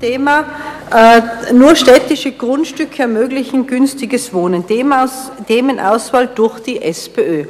[0.00, 0.44] Thema
[0.94, 4.66] äh, nur städtische Grundstücke ermöglichen günstiges Wohnen.
[4.66, 7.46] Themaus, Themenauswahl durch die SPÖ.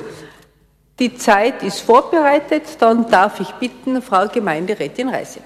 [0.98, 5.42] Die Zeit ist vorbereitet, dann darf ich bitten, Frau Gemeinderätin Reisig.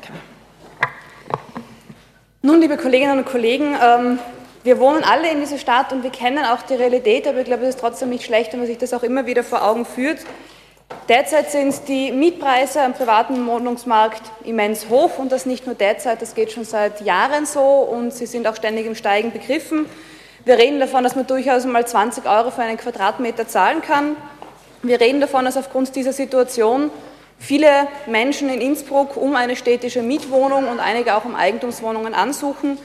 [2.43, 4.19] Nun, liebe Kolleginnen und Kollegen, ähm,
[4.63, 7.65] wir wohnen alle in dieser Stadt und wir kennen auch die Realität, aber ich glaube,
[7.65, 10.19] es ist trotzdem nicht schlecht, wenn man sich das auch immer wieder vor Augen führt.
[11.11, 16.37] Derzeit sind die Mietpreise am privaten Wohnungsmarkt immens hoch und das nicht nur derzeit, das
[16.37, 19.87] geht schon seit Jahren so und sie sind auch ständig im Steigen begriffen.
[20.45, 24.15] Wir reden davon, dass man durchaus mal 20 Euro für einen Quadratmeter zahlen kann.
[24.85, 26.93] Wir reden davon, dass aufgrund dieser Situation
[27.41, 32.79] viele Menschen in Innsbruck um eine städtische Mietwohnung und einige auch um Eigentumswohnungen ansuchen.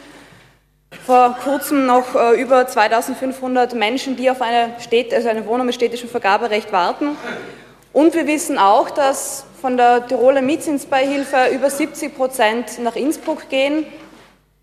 [1.05, 5.75] Vor kurzem noch äh, über 2500 Menschen, die auf eine, Städt also eine Wohnung mit
[5.75, 7.15] städtischem Vergaberecht warten.
[7.95, 13.85] Und wir wissen auch, dass von der Tiroler Mietzinsbeihilfe über 70 Prozent nach Innsbruck gehen.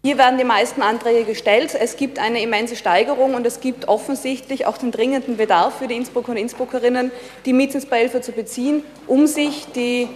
[0.05, 1.75] Hier werden die meisten Anträge gestellt.
[1.75, 5.97] Es gibt eine immense Steigerung und es gibt offensichtlich auch den dringenden Bedarf für die
[5.97, 7.11] Innsbrucker und Innsbruckerinnen,
[7.47, 10.11] die Mietzinsbeihilfe zu beziehen, um sich die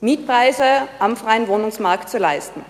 [0.00, 2.64] Mietpreise am freien Wohnungsmarkt zu leisten.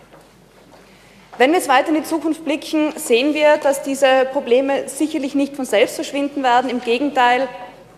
[1.39, 5.55] Wenn wir jetzt weiter in die Zukunft blicken, sehen wir, dass diese Probleme sicherlich nicht
[5.55, 6.69] von selbst verschwinden werden.
[6.69, 7.47] Im Gegenteil,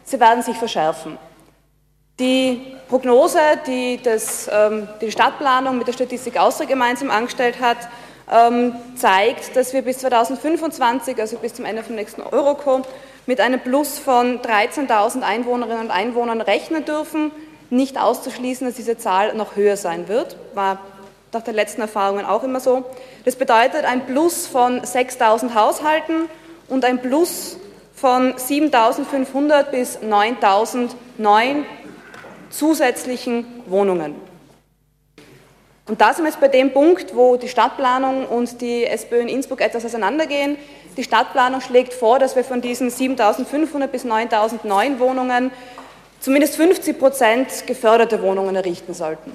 [0.04, 1.16] sie werden sich verschärfen.
[2.18, 7.76] Die Prognose, die das, ähm, die Stadtplanung mit der Statistik Austria gemeinsam angestellt hat,
[8.32, 12.80] ähm, zeigt, dass wir bis 2025, also bis zum Ende vom nächsten Euroco,
[13.26, 17.32] mit einem Plus von 13.000 Einwohnerinnen und Einwohnern rechnen dürfen.
[17.68, 20.78] Nicht auszuschließen, dass diese Zahl noch höher sein wird, war
[21.32, 22.86] nach den letzten Erfahrungen auch immer so.
[23.26, 26.30] Das bedeutet ein Plus von 6.000 Haushalten
[26.68, 27.58] und ein Plus
[27.94, 31.64] von 7.500 bis 9.009
[32.50, 34.14] zusätzlichen Wohnungen.
[35.88, 39.28] Und da sind wir jetzt bei dem Punkt, wo die Stadtplanung und die SPÖ in
[39.28, 40.56] Innsbruck etwas auseinandergehen.
[40.96, 45.52] Die Stadtplanung schlägt vor, dass wir von diesen 7.500 bis 9.000 neuen Wohnungen
[46.18, 49.30] zumindest 50 Prozent geförderte Wohnungen errichten sollten.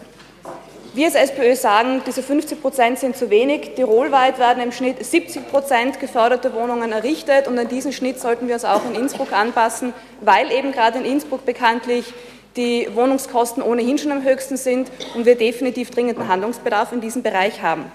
[0.93, 3.75] Wir als SPÖ sagen, diese 50 Prozent sind zu wenig.
[3.75, 8.55] Tirolweit werden im Schnitt 70 Prozent geförderte Wohnungen errichtet und an diesen Schnitt sollten wir
[8.55, 12.13] uns auch in Innsbruck anpassen, weil eben gerade in Innsbruck bekanntlich
[12.55, 17.61] die Wohnungskosten ohnehin schon am höchsten sind und wir definitiv dringenden Handlungsbedarf in diesem Bereich
[17.61, 17.85] haben.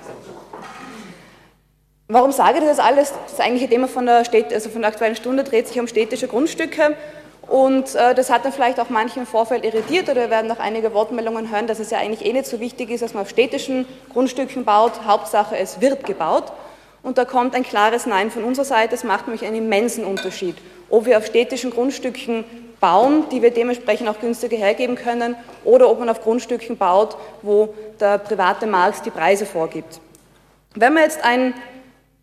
[2.09, 3.13] Warum sage ich das alles?
[3.29, 6.29] Das eigentliche Thema von der, Städt, also von der Aktuellen Stunde dreht sich um städtische
[6.29, 6.95] Grundstücke
[7.49, 10.59] und äh, das hat dann vielleicht auch manche im Vorfeld irritiert oder wir werden noch
[10.59, 13.31] einige Wortmeldungen hören, dass es ja eigentlich eh nicht so wichtig ist, dass man auf
[13.31, 15.05] städtischen Grundstücken baut.
[15.05, 16.53] Hauptsache, es wird gebaut.
[17.03, 18.97] Und da kommt ein klares Nein von unserer Seite.
[18.97, 20.57] Es macht nämlich einen immensen Unterschied,
[20.91, 22.45] ob wir auf städtischen Grundstücken
[22.81, 27.75] bauen, die wir dementsprechend auch günstiger hergeben können, oder ob man auf Grundstücken baut, wo
[28.01, 30.01] der private Markt die Preise vorgibt.
[30.75, 31.55] Wenn wir jetzt ein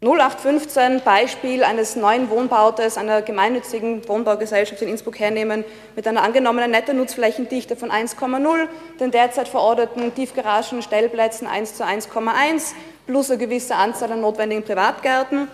[0.04, 5.64] 0815 Beispiel eines neuen Wohnbautes einer gemeinnützigen Wohnbaugesellschaft in Innsbruck hernehmen,
[5.96, 8.68] mit einer angenommenen Nettonutzflächendichte von 1,0,
[9.00, 12.74] den derzeit verorderten Tiefgaragen, Stellplätzen 1 zu 1,1
[13.08, 15.48] plus eine gewisse Anzahl an notwendigen Privatgärten,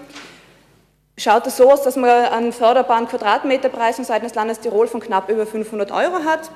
[1.19, 5.29] schaut es so aus, dass man einen förderbaren Quadratmeterpreis seitens des Landes Tirol von knapp
[5.29, 6.49] über 500 Euro hat.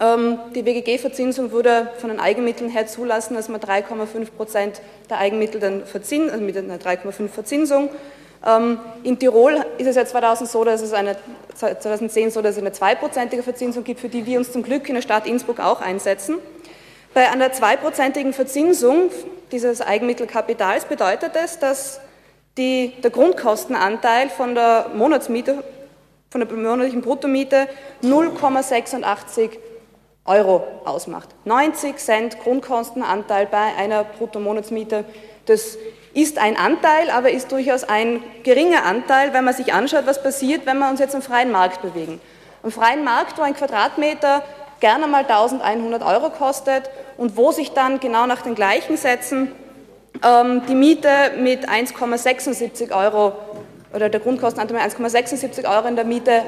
[0.00, 4.80] Ähm, die WGG-Verzinsung würde von den Eigenmitteln her zulassen, dass man 3,5 Prozent
[5.10, 7.90] der Eigenmittel dann verzinsen, also mit einer 3,5 Verzinsung.
[8.46, 11.16] Ähm, in Tirol ist es ja 2000 so, dass es eine,
[11.54, 14.94] 2010 so, dass es eine zweiprozentige Verzinsung gibt, für die wir uns zum Glück in
[14.94, 16.38] der Stadt Innsbruck auch einsetzen.
[17.12, 19.10] Bei einer zweiprozentigen Verzinsung
[19.50, 22.00] dieses Eigenmittelkapitals bedeutet es, dass
[22.60, 25.64] die, der Grundkostenanteil von der Monatsmiete,
[26.28, 27.66] von der monatlichen Bruttomiete
[28.02, 29.50] 0,86
[30.26, 31.30] Euro ausmacht.
[31.46, 35.04] 90 Cent Grundkostenanteil bei einer Bruttomonatsmiete,
[35.46, 35.78] das
[36.12, 40.66] ist ein Anteil, aber ist durchaus ein geringer Anteil, wenn man sich anschaut, was passiert,
[40.66, 42.20] wenn wir uns jetzt im freien Markt bewegen.
[42.62, 44.42] Im freien Markt, wo ein Quadratmeter
[44.80, 49.52] gerne mal 1100 Euro kostet und wo sich dann genau nach den gleichen Sätzen
[50.22, 53.32] ähm, die Miete mit 1,76 Euro
[53.94, 56.42] oder der Grundkostenanteil mit 1,76 Euro in der Miete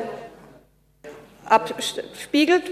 [1.45, 2.63] abspiegelt.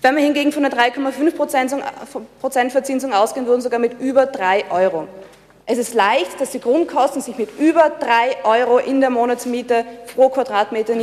[0.00, 5.06] Wenn wir hingegen von einer 3,5% Verzinsung ausgehen würden, sogar mit über 3 Euro.
[5.64, 10.28] Es ist leicht, dass die Grundkosten sich mit über 3 Euro in der Monatsmiete pro
[10.28, 10.94] Quadratmeter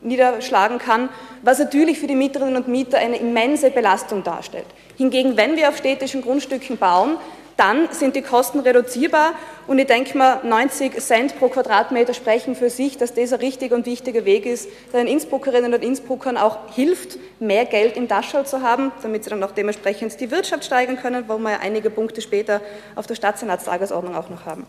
[0.00, 1.10] niederschlagen kann,
[1.42, 4.64] was natürlich für die Mieterinnen und Mieter eine immense Belastung darstellt.
[4.96, 7.18] Hingegen, wenn wir auf städtischen Grundstücken bauen,
[7.56, 9.32] dann sind die Kosten reduzierbar
[9.66, 13.74] und ich denke mal, 90 Cent pro Quadratmeter sprechen für sich, dass das ein richtiger
[13.74, 18.44] und wichtiger Weg ist, der den Innsbruckerinnen und Innsbruckern auch hilft, mehr Geld im Taschel
[18.44, 21.90] zu haben, damit sie dann auch dementsprechend die Wirtschaft steigern können, wo wir ja einige
[21.90, 22.60] Punkte später
[22.96, 24.66] auf der Stadtsenatstagesordnung auch noch haben.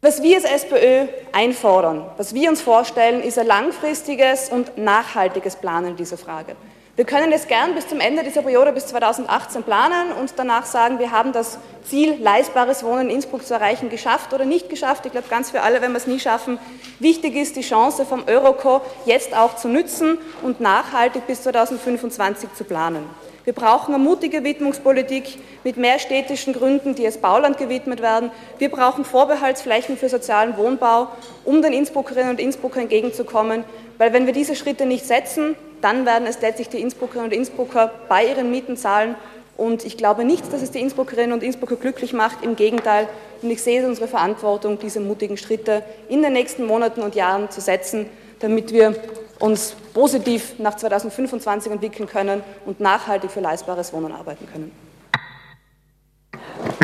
[0.00, 5.96] Was wir als SPÖ einfordern, was wir uns vorstellen, ist ein langfristiges und nachhaltiges Planen
[5.96, 6.54] dieser Frage.
[6.98, 10.98] Wir können es gern bis zum Ende dieser Periode, bis 2018 planen und danach sagen,
[10.98, 15.06] wir haben das Ziel, leistbares Wohnen in Innsbruck zu erreichen, geschafft oder nicht geschafft.
[15.06, 16.58] Ich glaube, ganz für alle, wenn wir es nie schaffen.
[16.98, 22.64] Wichtig ist, die Chance vom Euroco jetzt auch zu nützen und nachhaltig bis 2025 zu
[22.64, 23.08] planen.
[23.48, 28.30] Wir brauchen eine mutige Widmungspolitik mit mehr städtischen Gründen, die als Bauland gewidmet werden.
[28.58, 31.08] Wir brauchen Vorbehaltsflächen für sozialen Wohnbau,
[31.46, 33.64] um den Innsbruckerinnen und Innsbruckern entgegenzukommen.
[33.96, 37.90] Weil wenn wir diese Schritte nicht setzen, dann werden es letztlich die Innsbruckerinnen und Innsbrucker
[38.10, 39.14] bei ihren Mieten zahlen.
[39.56, 42.44] Und ich glaube nicht, dass es die Innsbruckerinnen und Innsbrucker glücklich macht.
[42.44, 43.08] Im Gegenteil.
[43.40, 47.50] Und ich sehe es unsere Verantwortung, diese mutigen Schritte in den nächsten Monaten und Jahren
[47.50, 48.10] zu setzen,
[48.40, 48.94] damit wir
[49.40, 54.72] uns positiv nach 2025 entwickeln können und nachhaltig für leistbares Wohnen arbeiten können.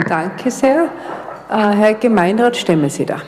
[0.08, 0.90] Danke sehr.
[1.48, 3.22] Äh, Herr Gemeinderat, stemmen Sie da.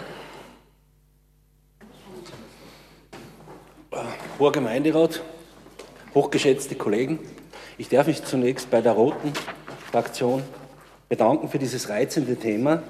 [4.38, 5.22] Hoher Gemeinderat,
[6.14, 7.18] hochgeschätzte Kollegen,
[7.78, 9.32] ich darf mich zunächst bei der Roten
[9.90, 10.42] Fraktion
[11.08, 12.82] bedanken für dieses reizende Thema,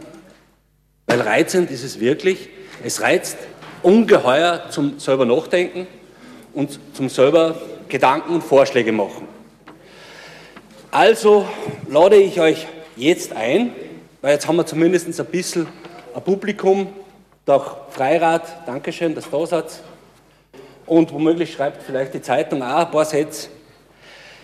[1.06, 2.48] weil reizend ist es wirklich.
[2.82, 3.38] Es reizt
[3.82, 5.86] ungeheuer zum selber Nachdenken
[6.56, 7.54] und zum selber
[7.88, 9.28] Gedanken und Vorschläge machen.
[10.90, 11.46] Also
[11.88, 12.66] lade ich euch
[12.96, 13.72] jetzt ein,
[14.22, 15.68] weil jetzt haben wir zumindest ein bisschen
[16.14, 16.88] ein Publikum,
[17.44, 19.66] doch Freirat, Dankeschön, dass du da seid,
[20.86, 23.48] und womöglich schreibt vielleicht die Zeitung auch ein paar Sätze.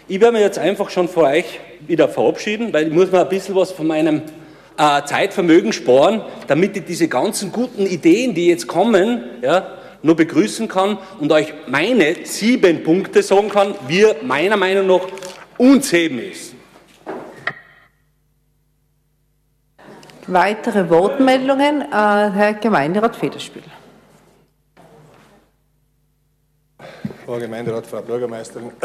[0.06, 3.29] Ich werde mich jetzt einfach schon vor euch wieder verabschieden, weil ich muss mir ein
[3.31, 4.20] bisschen was von meinem
[4.76, 10.69] äh, Zeitvermögen sparen, damit ich diese ganzen guten Ideen, die jetzt kommen, ja, nur begrüßen
[10.69, 15.06] kann und euch meine sieben Punkte sagen kann, wie meiner Meinung nach
[15.58, 16.54] uns heben ist.
[20.26, 21.82] Weitere Wortmeldungen?
[21.82, 23.62] Äh, Herr Gemeinderat Federspiel.
[27.26, 28.72] Frau Gemeinderat, Frau Bürgermeisterin.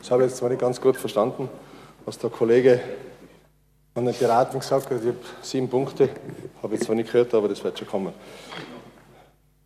[0.00, 1.48] Das habe ich jetzt zwar nicht ganz gut verstanden,
[2.04, 2.78] was der Kollege
[3.94, 5.00] von den Piraten gesagt hat.
[5.00, 6.10] Ich habe sieben Punkte,
[6.62, 8.12] habe ich zwar nicht gehört, aber das wird schon kommen.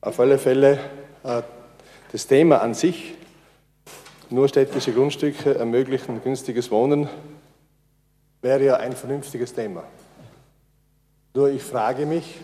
[0.01, 0.79] Auf alle Fälle,
[1.25, 1.43] äh,
[2.13, 3.15] das Thema an sich,
[4.31, 7.09] nur städtische Grundstücke ermöglichen günstiges Wohnen,
[8.41, 9.83] wäre ja ein vernünftiges Thema.
[11.35, 12.37] Nur ich frage mich,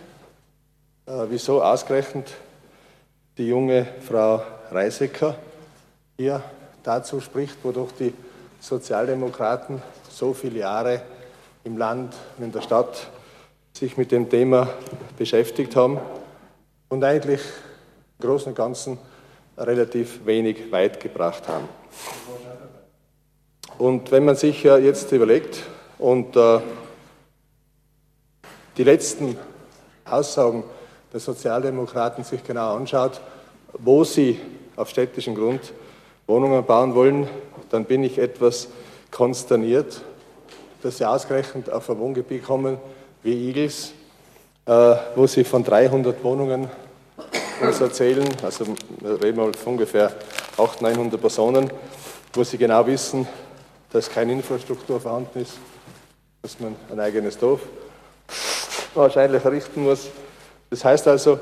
[1.07, 2.35] äh, wieso ausgerechnet
[3.39, 4.43] die junge Frau
[4.73, 5.37] Reisecker
[6.17, 6.43] hier
[6.83, 8.15] dazu spricht, wodurch die
[8.59, 9.81] Sozialdemokraten
[10.11, 11.03] so viele Jahre
[11.63, 13.11] im Land und in der Stadt
[13.73, 14.69] sich mit dem Thema
[15.17, 16.01] beschäftigt haben
[16.95, 17.41] und eigentlich
[18.21, 18.99] im Großen und Ganzen
[19.59, 21.69] relativ wenig weit gebracht haben.
[23.79, 25.65] Und wenn man sich jetzt überlegt
[25.99, 26.61] und äh,
[28.77, 29.37] die letzten
[30.05, 30.63] Aussagen
[31.13, 33.21] der Sozialdemokraten sich genau anschaut,
[33.73, 34.41] wo sie
[34.77, 35.73] auf städtischem Grund
[36.29, 37.29] Wohnungen bauen wollen,
[37.71, 38.69] dann bin ich etwas
[39.11, 40.01] konsterniert,
[40.81, 42.79] dass sie ausgerechnet auf ein Wohngebiet kommen
[43.25, 43.93] wie Igels,
[44.67, 46.71] äh, wo sie von 300 Wohnungen
[47.61, 48.65] uns erzählen, also
[49.03, 50.13] reden wir von ungefähr
[50.57, 51.71] 800, 900 Personen,
[52.33, 53.27] wo sie genau wissen,
[53.91, 55.55] dass keine Infrastruktur vorhanden ist,
[56.43, 57.61] dass man ein eigenes Dorf
[58.95, 60.09] wahrscheinlich errichten muss,
[60.71, 61.39] das heißt also,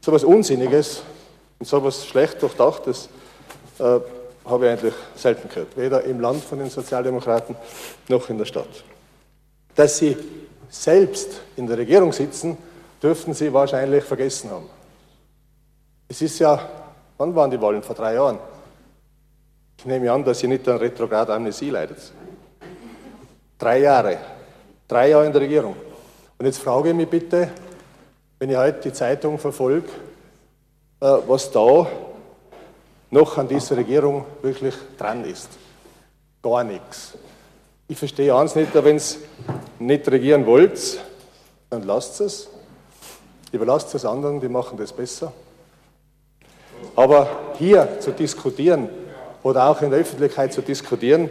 [0.00, 1.02] so etwas Unsinniges
[1.58, 3.08] und so etwas schlecht Durchdachtes
[3.78, 4.00] äh,
[4.44, 5.76] habe ich eigentlich selten gehört.
[5.76, 7.56] Weder im Land von den Sozialdemokraten
[8.08, 8.68] noch in der Stadt.
[9.74, 10.16] Dass sie
[10.68, 12.56] selbst in der Regierung sitzen,
[13.02, 14.68] dürften sie wahrscheinlich vergessen haben.
[16.08, 16.58] Es ist ja,
[17.18, 17.82] wann waren die Wahlen?
[17.82, 18.38] Vor drei Jahren.
[19.76, 22.12] Ich nehme an, dass ihr nicht an retrograd Amnesie leidet.
[23.58, 24.18] Drei Jahre.
[24.88, 25.76] Drei Jahre in der Regierung.
[26.38, 27.50] Und jetzt frage ich mich bitte,
[28.38, 29.88] wenn ich heute die Zeitung verfolge,
[31.00, 31.86] äh, was da
[33.10, 35.50] noch an dieser Regierung wirklich dran ist.
[36.42, 37.14] Gar nichts.
[37.86, 39.18] Ich verstehe eins nicht, wenn es
[39.78, 41.00] nicht regieren wollt,
[41.68, 42.48] dann lasst es.
[43.52, 45.32] Überlasst es anderen, die machen das besser.
[46.98, 47.28] Aber
[47.58, 48.88] hier zu diskutieren
[49.44, 51.30] oder auch in der Öffentlichkeit zu diskutieren,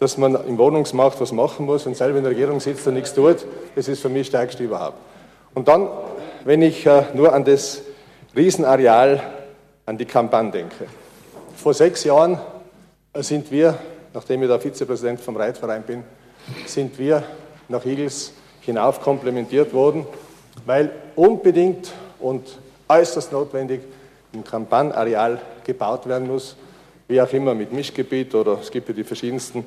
[0.00, 3.14] dass man im Wohnungsmarkt was machen muss und selber in der Regierung sitzt und nichts
[3.14, 4.98] tut, das ist für mich das Stärkste überhaupt.
[5.54, 5.88] Und dann
[6.44, 7.82] wenn ich äh, nur an das
[8.36, 9.22] Riesenareal,
[9.86, 10.86] an die Kampagne denke.
[11.56, 12.38] Vor sechs Jahren
[13.12, 13.78] äh, sind wir,
[14.12, 16.04] nachdem ich der Vizepräsident vom Reitverein bin,
[16.66, 17.22] sind wir
[17.68, 20.06] nach Igels hinauf komplementiert worden,
[20.66, 23.80] weil unbedingt und äußerst notwendig
[24.34, 26.56] ein Kampagnenareal gebaut werden muss,
[27.08, 29.66] wie auch immer mit Mischgebiet oder es gibt ja die verschiedensten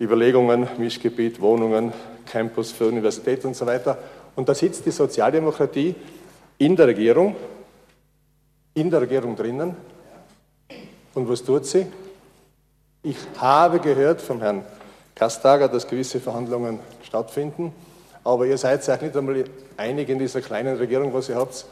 [0.00, 1.92] Überlegungen, Mischgebiet, Wohnungen,
[2.26, 3.98] Campus für Universität und so weiter.
[4.36, 5.94] Und da sitzt die Sozialdemokratie
[6.58, 7.36] in der Regierung,
[8.74, 9.76] in der Regierung drinnen.
[11.14, 11.86] Und was tut sie?
[13.02, 14.64] Ich habe gehört vom Herrn
[15.14, 17.72] Kastager, dass gewisse Verhandlungen stattfinden,
[18.24, 19.44] aber ihr seid euch nicht einmal
[19.76, 21.66] einig in dieser kleinen Regierung, was ihr habt,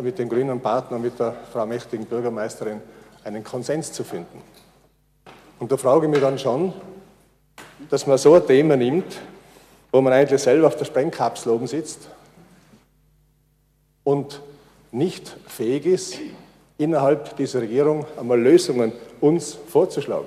[0.00, 2.80] mit dem grünen Partner, mit der Frau mächtigen Bürgermeisterin
[3.24, 4.42] einen Konsens zu finden.
[5.58, 6.72] Und da frage ich mich dann schon,
[7.90, 9.18] dass man so ein Thema nimmt,
[9.92, 12.08] wo man eigentlich selber auf der Sprengkapsel oben sitzt
[14.04, 14.40] und
[14.92, 16.18] nicht fähig ist,
[16.78, 20.26] innerhalb dieser Regierung einmal Lösungen uns vorzuschlagen.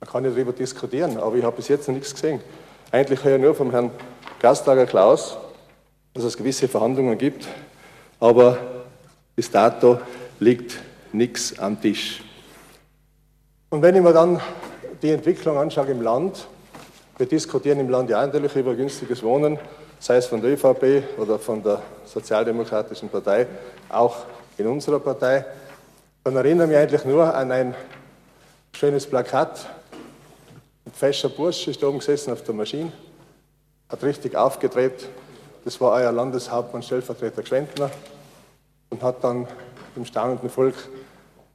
[0.00, 2.40] Man kann ja darüber diskutieren, aber ich habe bis jetzt noch nichts gesehen.
[2.90, 3.90] Eigentlich höre ich nur vom Herrn
[4.40, 5.36] Gastager Klaus,
[6.14, 7.46] dass es gewisse Verhandlungen gibt,
[8.22, 8.56] aber
[9.34, 9.98] bis dato
[10.38, 10.78] liegt
[11.12, 12.22] nichts am Tisch.
[13.68, 14.40] Und wenn ich mir dann
[15.02, 16.46] die Entwicklung anschaue im Land,
[17.18, 19.58] wir diskutieren im Land ja natürlich über günstiges Wohnen,
[19.98, 23.48] sei es von der ÖVP oder von der Sozialdemokratischen Partei,
[23.88, 24.18] auch
[24.56, 25.44] in unserer Partei,
[26.22, 27.74] dann erinnere ich mich eigentlich nur an ein
[28.72, 29.66] schönes Plakat.
[30.86, 32.92] Ein fescher Bursch ist oben gesessen auf der Maschine,
[33.88, 35.08] hat richtig aufgedreht.
[35.64, 37.90] Das war euer Landeshauptmann, Stellvertreter Gschwendner,
[38.92, 39.48] und hat dann
[39.96, 40.74] dem staunenden Volk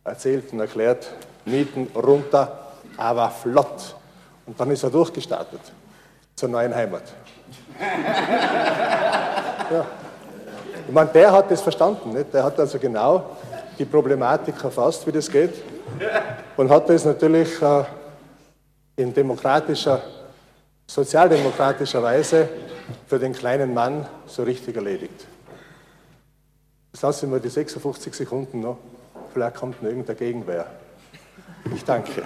[0.03, 1.08] erzählt und erklärt,
[1.46, 3.96] Mieten runter, aber flott.
[4.46, 5.62] Und dann ist er durchgestartet
[6.36, 7.03] zur neuen Heimat.
[9.72, 9.86] ja.
[10.88, 12.13] Ich meine, der hat das verstanden.
[12.13, 12.34] Nicht?
[12.34, 13.38] Der hat also genau
[13.77, 15.53] die Problematik erfasst, wie das geht.
[16.56, 17.84] Und hat das natürlich äh,
[18.96, 20.01] in demokratischer,
[20.88, 22.50] sozialdemokratischer Weise
[23.06, 25.27] für den kleinen Mann so richtig erledigt.
[26.98, 28.80] Jetzt lassen wir die 56 Sekunden noch.
[29.32, 30.66] Vielleicht kommt noch irgendeine Gegenwehr.
[31.75, 32.24] Ich danke.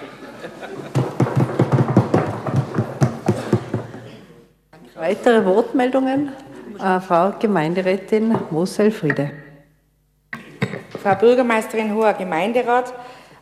[4.95, 6.31] Weitere Wortmeldungen?
[6.79, 9.31] Äh, Frau Gemeinderätin Mosel-Friede.
[11.03, 12.93] Frau Bürgermeisterin, hoher Gemeinderat,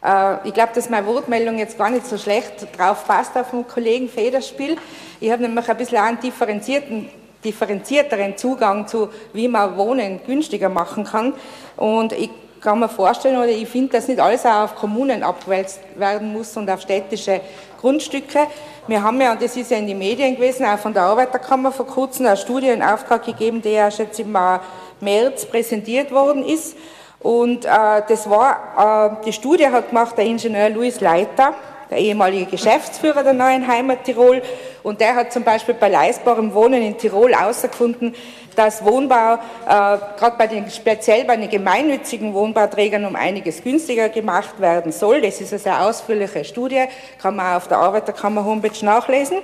[0.03, 3.67] äh, ich glaube, dass meine Wortmeldung jetzt gar nicht so schlecht drauf passt auf den
[3.67, 4.77] Kollegen Federspiel.
[5.19, 7.09] Ich habe nämlich ein bisschen einen differenzierten,
[7.43, 11.33] differenzierteren Zugang zu, wie man Wohnen günstiger machen kann.
[11.77, 12.29] Und ich
[12.61, 16.55] kann mir vorstellen, oder ich finde, dass nicht alles auch auf Kommunen abgewälzt werden muss
[16.57, 17.41] und auf städtische
[17.79, 18.39] Grundstücke.
[18.87, 21.71] Wir haben ja, und das ist ja in den Medien gewesen, auch von der Arbeiterkammer
[21.71, 24.59] vor kurzem eine Studie in Auftrag gegeben, die ja schätze ich mal
[24.99, 26.75] März präsentiert worden ist.
[27.19, 27.69] Und äh,
[28.07, 31.53] das war, äh, die Studie hat gemacht der Ingenieur Luis Leiter,
[31.89, 34.41] der ehemalige Geschäftsführer der Neuen Heimat Tirol.
[34.83, 38.15] Und der hat zum Beispiel bei leistbarem Wohnen in Tirol herausgefunden,
[38.55, 44.59] dass Wohnbau äh, gerade bei den, speziell bei den gemeinnützigen Wohnbauträgern um einiges günstiger gemacht
[44.59, 45.21] werden soll.
[45.21, 46.85] Das ist eine sehr ausführliche Studie,
[47.21, 49.37] kann man auf der Arbeiterkammer Homepage nachlesen.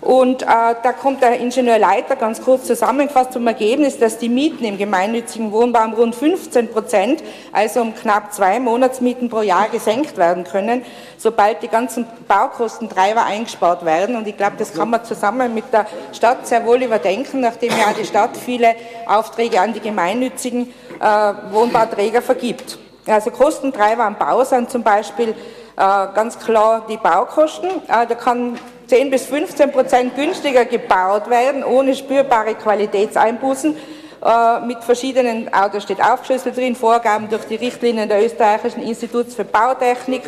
[0.00, 4.64] Und äh, da kommt der Ingenieur Leiter ganz kurz zusammengefasst zum Ergebnis, dass die Mieten
[4.64, 7.22] im gemeinnützigen Wohnbau um rund 15 Prozent,
[7.52, 10.82] also um knapp zwei Monatsmieten pro Jahr gesenkt werden können,
[11.16, 14.16] sobald die ganzen Baukostentreiber eingespart werden.
[14.16, 17.94] Und ich glaube, das kann man zusammen mit der Stadt sehr wohl überdenken, nachdem ja
[17.98, 18.74] die Stadt viele
[19.06, 22.78] Aufträge an die gemeinnützigen äh, Wohnbauträger vergibt.
[23.06, 25.34] Also Kostentreiber am Bau sind zum Beispiel äh,
[25.76, 27.68] ganz klar die Baukosten.
[27.88, 33.76] Äh, da kann 10 bis 15 Prozent günstiger gebaut werden, ohne spürbare Qualitätseinbußen.
[34.24, 39.34] Äh, mit verschiedenen, auch da steht aufgeschlüsselt drin, Vorgaben durch die Richtlinien der Österreichischen Instituts
[39.34, 40.22] für Bautechnik,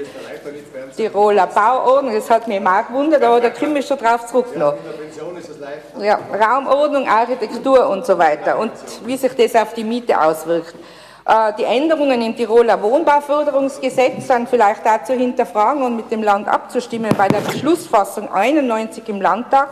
[0.94, 4.74] Tiroler Bauordnung, das hat mich auch gewundert, aber da komme ich schon drauf zurück noch.
[6.02, 8.72] Ja, Raumordnung, Architektur und so weiter und
[9.06, 10.74] wie sich das auf die Miete auswirkt.
[11.26, 17.10] Äh, die Änderungen im Tiroler Wohnbauförderungsgesetz sind vielleicht dazu hinterfragen und mit dem Land abzustimmen.
[17.16, 19.70] Bei der Beschlussfassung 91 im Landtag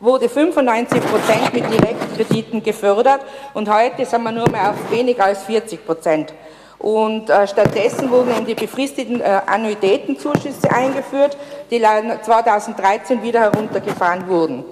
[0.00, 3.20] wurde 95 Prozent mit Direktkrediten gefördert
[3.52, 6.32] und heute sind wir nur mehr auf weniger als 40 Prozent.
[6.78, 11.36] Und äh, stattdessen wurden eben die befristeten äh, Annuitätenzuschüsse eingeführt,
[11.70, 14.64] die 2013 wieder heruntergefahren wurden.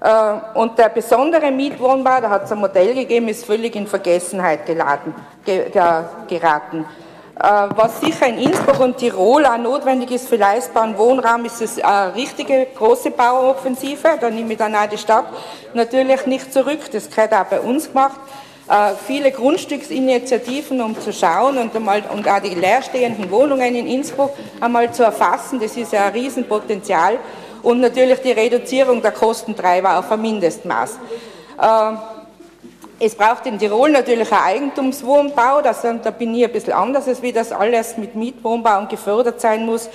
[0.00, 4.64] Äh, und der besondere Mietwohnbau, da hat es ein Modell gegeben, ist völlig in Vergessenheit
[4.66, 5.14] geladen,
[5.44, 5.70] ge,
[6.28, 6.84] geraten.
[7.40, 12.14] Äh, was sicher in Innsbruck und Tirol auch notwendig ist für leistbaren Wohnraum, ist eine
[12.14, 14.18] richtige große Bauoffensive.
[14.20, 15.26] Da nehme ich dann auch die Stadt
[15.72, 16.80] natürlich nicht zurück.
[16.92, 18.18] Das gehört auch bei uns gemacht.
[18.68, 24.32] Äh, viele Grundstücksinitiativen, um zu schauen und, einmal, und auch die leerstehenden Wohnungen in Innsbruck
[24.60, 25.58] einmal zu erfassen.
[25.60, 27.18] Das ist ja ein Riesenpotenzial
[27.62, 30.98] und natürlich die Reduzierung der Kostentreiber auf ein Mindestmaß.
[31.60, 31.92] Äh,
[33.00, 37.22] es braucht in Tirol natürlich ein Eigentumswohnbau, das, da bin ich ein bisschen anders, als
[37.22, 39.88] wie das alles mit Mietwohnbau gefördert sein muss.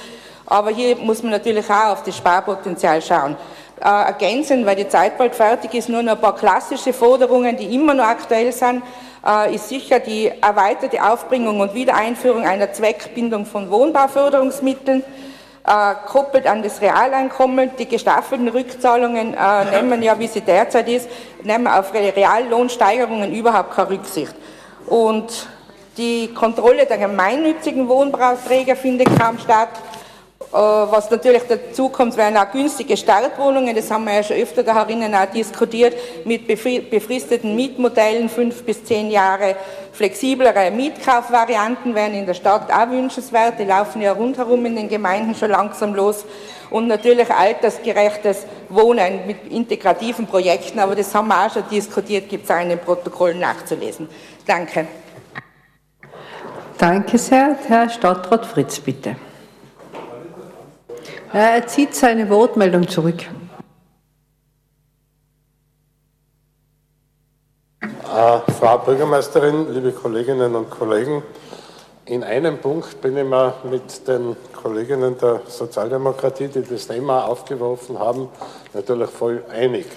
[0.45, 3.35] Aber hier muss man natürlich auch auf das Sparpotenzial schauen.
[3.81, 7.75] Äh, ergänzen, weil die Zeit bald fertig ist, nur noch ein paar klassische Forderungen, die
[7.75, 8.81] immer noch aktuell sind,
[9.25, 15.03] äh, ist sicher die erweiterte Aufbringung und Wiedereinführung einer Zweckbindung von Wohnbauförderungsmitteln,
[15.65, 17.71] äh, koppelt an das Realeinkommen.
[17.77, 21.09] Die gestaffelten Rückzahlungen äh, nehmen ja, wie sie derzeit ist,
[21.43, 24.35] nehmen auf Reallohnsteigerungen überhaupt keine Rücksicht.
[24.87, 25.47] Und
[25.97, 29.69] die Kontrolle der gemeinnützigen Wohnbauträger findet kaum statt.
[30.53, 34.61] Äh, was natürlich dazu kommt, wären auch günstige Startwohnungen, das haben wir ja schon öfter
[34.61, 35.95] da herinnen auch diskutiert,
[36.25, 39.55] mit befristeten Mietmodellen, fünf bis zehn Jahre,
[39.93, 45.33] flexiblere Mietkaufvarianten wären in der Stadt auch wünschenswert, die laufen ja rundherum in den Gemeinden
[45.33, 46.23] schon langsam los
[46.69, 52.45] und natürlich altersgerechtes Wohnen mit integrativen Projekten, aber das haben wir auch schon diskutiert, gibt
[52.45, 54.07] es auch in den Protokollen nachzulesen.
[54.45, 54.85] Danke.
[56.77, 57.55] Danke sehr.
[57.67, 59.15] Herr Stadtrat Fritz, bitte.
[61.33, 63.23] Er zieht seine Wortmeldung zurück.
[67.81, 71.23] Äh, Frau Bürgermeisterin, liebe Kolleginnen und Kollegen,
[72.05, 77.97] in einem Punkt bin ich mir mit den Kolleginnen der Sozialdemokratie, die das Thema aufgeworfen
[77.97, 78.29] haben,
[78.75, 79.87] natürlich voll einig.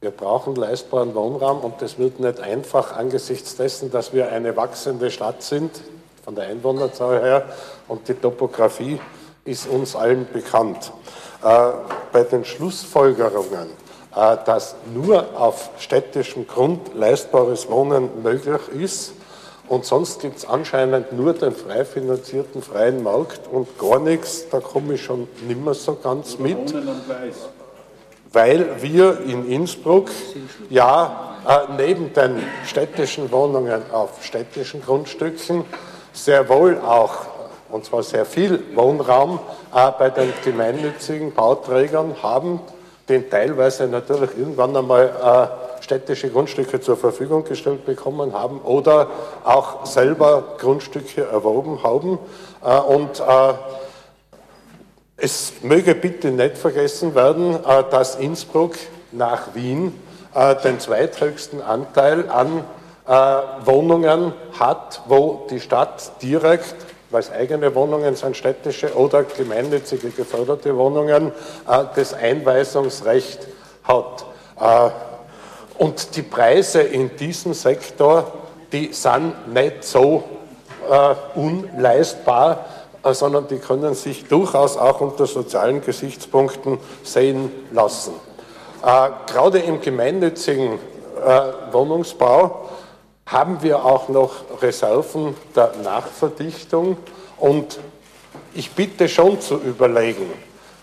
[0.00, 5.10] Wir brauchen leistbaren Wohnraum und das wird nicht einfach angesichts dessen, dass wir eine wachsende
[5.10, 5.82] Stadt sind,
[6.24, 7.44] von der Einwohnerzahl her
[7.86, 8.98] und die Topografie
[9.44, 10.92] ist uns allen bekannt.
[11.42, 11.70] Äh,
[12.12, 13.68] bei den Schlussfolgerungen,
[14.14, 19.12] äh, dass nur auf städtischem Grund leistbares Wohnen möglich ist
[19.70, 24.58] und sonst gibt es anscheinend nur den frei finanzierten freien Markt und gar nichts, da
[24.58, 26.74] komme ich schon nimmer so ganz mit.
[28.32, 30.10] Weil wir in Innsbruck
[30.68, 35.64] ja äh, neben den städtischen Wohnungen auf städtischen Grundstücken
[36.12, 37.29] sehr wohl auch
[37.70, 39.38] und zwar sehr viel Wohnraum
[39.74, 42.60] äh, bei den gemeinnützigen Bauträgern haben,
[43.08, 45.50] den teilweise natürlich irgendwann einmal
[45.80, 49.08] äh, städtische Grundstücke zur Verfügung gestellt bekommen haben oder
[49.44, 52.18] auch selber Grundstücke erworben haben.
[52.64, 53.54] Äh, und äh,
[55.16, 58.76] es möge bitte nicht vergessen werden, äh, dass Innsbruck
[59.10, 59.92] nach Wien
[60.34, 62.64] äh, den zweithöchsten Anteil an
[63.64, 66.76] Wohnungen hat, wo die Stadt direkt
[67.10, 71.28] weil es eigene Wohnungen sind, städtische oder gemeinnützige geförderte Wohnungen,
[71.68, 73.46] äh, das Einweisungsrecht
[73.84, 74.24] hat.
[74.60, 74.90] Äh,
[75.78, 78.30] und die Preise in diesem Sektor,
[78.72, 80.22] die sind nicht so
[80.88, 82.66] äh, unleistbar,
[83.02, 88.12] sondern die können sich durchaus auch unter sozialen Gesichtspunkten sehen lassen.
[88.82, 90.78] Gerade im gemeinnützigen
[91.72, 92.68] Wohnungsbau
[93.30, 96.96] haben wir auch noch Reserven der Nachverdichtung.
[97.38, 97.78] Und
[98.54, 100.30] ich bitte schon zu überlegen,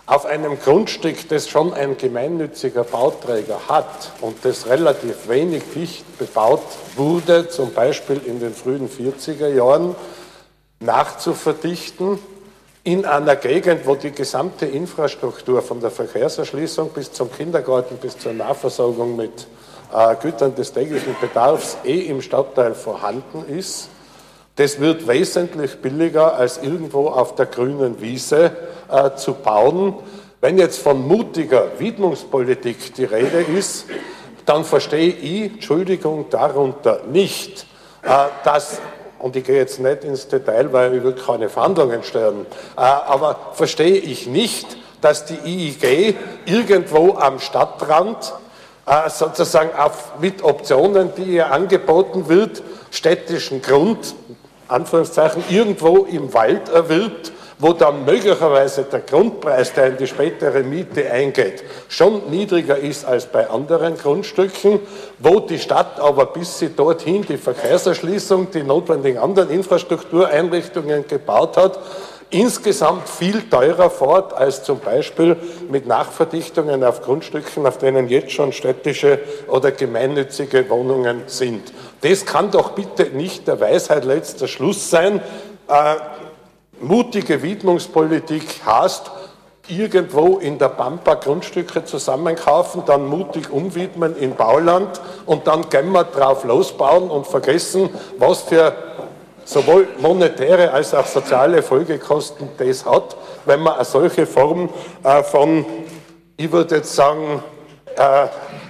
[0.05, 6.63] auf einem Grundstück, das schon ein gemeinnütziger Bauträger hat und das relativ wenig dicht bebaut
[6.95, 9.95] wurde, zum Beispiel in den frühen 40er Jahren,
[10.79, 12.19] nachzuverdichten
[12.86, 18.31] in einer Gegend, wo die gesamte Infrastruktur von der Verkehrserschließung bis zum Kindergarten, bis zur
[18.31, 19.47] Nahversorgung mit
[20.21, 23.89] Gütern des täglichen Bedarfs eh im Stadtteil vorhanden ist.
[24.58, 28.52] Das wird wesentlich billiger als irgendwo auf der grünen Wiese
[28.89, 29.93] äh, zu bauen.
[30.41, 33.86] Wenn jetzt von mutiger Widmungspolitik die Rede ist,
[34.45, 37.67] dann verstehe ich, Entschuldigung, darunter nicht,
[38.02, 38.10] äh,
[38.43, 38.82] dass,
[39.19, 42.45] und ich gehe jetzt nicht ins Detail, weil ich will keine Verhandlungen äh,
[42.76, 48.46] aber verstehe ich nicht, dass die IIG irgendwo am Stadtrand äh,
[49.10, 54.15] sozusagen auf, mit Optionen, die ihr angeboten wird, städtischen Grund,
[54.67, 61.10] Anführungszeichen, irgendwo im Wald erwirbt, wo dann möglicherweise der Grundpreis, der in die spätere Miete
[61.12, 64.80] eingeht, schon niedriger ist als bei anderen Grundstücken,
[65.19, 71.80] wo die Stadt aber bis sie dorthin die Verkehrserschließung, die notwendigen anderen Infrastruktureinrichtungen gebaut hat,
[72.29, 75.37] insgesamt viel teurer fort als zum Beispiel
[75.69, 81.73] mit Nachverdichtungen auf Grundstücken, auf denen jetzt schon städtische oder gemeinnützige Wohnungen sind.
[82.01, 85.21] Das kann doch bitte nicht der Weisheit letzter Schluss sein.
[85.67, 85.95] Äh,
[86.79, 89.11] mutige Widmungspolitik heißt,
[89.69, 96.43] irgendwo in der Pampa Grundstücke zusammenkaufen, dann mutig umwidmen in Bauland und dann wir drauf
[96.43, 98.73] losbauen und vergessen, was für
[99.47, 104.69] sowohl monetäre als auch soziale Folgekosten das hat, wenn man eine solche Form
[105.03, 105.65] äh, von
[106.39, 107.41] ich würde jetzt sagen,
[107.95, 108.27] äh,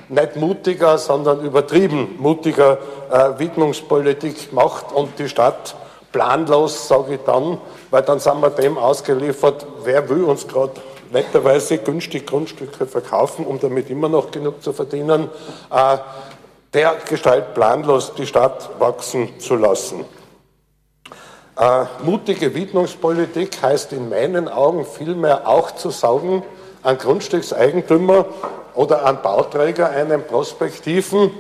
[0.07, 2.77] nicht mutiger, sondern übertrieben mutiger
[3.11, 5.75] äh, Widmungspolitik macht und die Stadt
[6.13, 7.57] planlos, sage ich dann,
[7.91, 10.79] weil dann sind wir dem ausgeliefert, wer will uns gerade
[11.11, 15.29] netterweise günstig Grundstücke verkaufen, um damit immer noch genug zu verdienen,
[15.69, 15.97] äh,
[16.73, 20.05] der Gestalt planlos die Stadt wachsen zu lassen.
[21.59, 26.43] Äh, mutige Widmungspolitik heißt in meinen Augen vielmehr auch zu sagen,
[26.83, 28.25] an Grundstückseigentümer
[28.75, 31.31] oder an Bauträger einen prospektiven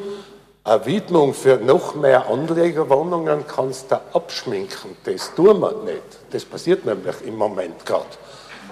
[0.67, 4.97] eine Widmung für noch mehr Anlegerwohnungen kannst du abschminken.
[5.05, 6.03] Das tun wir nicht.
[6.31, 8.03] Das passiert nämlich im Moment gerade.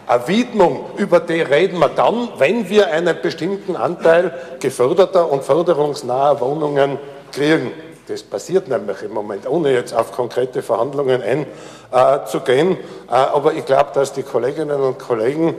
[0.05, 6.41] Eine Widmung, über die reden wir dann, wenn wir einen bestimmten Anteil geförderter und förderungsnaher
[6.41, 6.99] Wohnungen
[7.31, 7.71] kriegen.
[8.07, 11.23] Das passiert nämlich im Moment, ohne jetzt auf konkrete Verhandlungen
[11.91, 12.77] einzugehen.
[13.07, 15.55] Äh, aber ich glaube, dass die Kolleginnen und Kollegen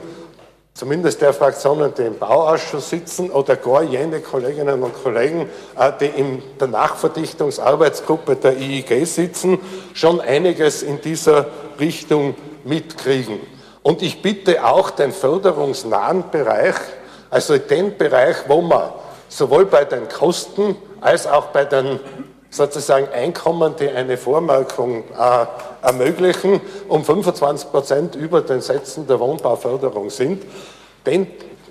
[0.73, 6.05] zumindest der Fraktionen, die im Bauausschuss sitzen oder gar jene Kolleginnen und Kollegen, äh, die
[6.05, 9.59] in der Nachverdichtungsarbeitsgruppe der IIG sitzen,
[9.93, 11.47] schon einiges in dieser
[11.79, 13.39] Richtung mitkriegen.
[13.83, 16.75] Und ich bitte auch den förderungsnahen Bereich,
[17.29, 18.91] also den Bereich, wo man
[19.27, 21.99] sowohl bei den Kosten als auch bei den
[22.49, 25.45] sozusagen Einkommen, die eine Vormerkung äh,
[25.85, 30.43] ermöglichen, um 25 Prozent über den Sätzen der Wohnbauförderung sind.
[31.05, 31.27] Den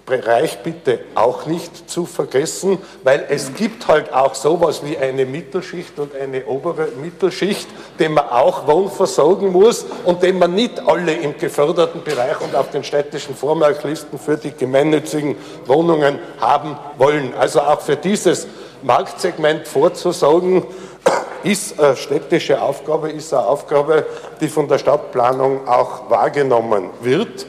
[0.07, 5.99] Bereich bitte auch nicht zu vergessen, weil es gibt halt auch sowas wie eine Mittelschicht
[5.99, 7.67] und eine obere Mittelschicht,
[7.99, 12.71] den man auch wohnversorgen muss und den man nicht alle im geförderten Bereich und auf
[12.71, 15.35] den städtischen Vormerklisten für die gemeinnützigen
[15.67, 17.35] Wohnungen haben wollen.
[17.35, 18.47] Also auch für dieses
[18.83, 20.65] Marktsegment vorzusorgen,
[21.43, 24.07] ist eine städtische Aufgabe, ist eine Aufgabe,
[24.41, 27.47] die von der Stadtplanung auch wahrgenommen wird.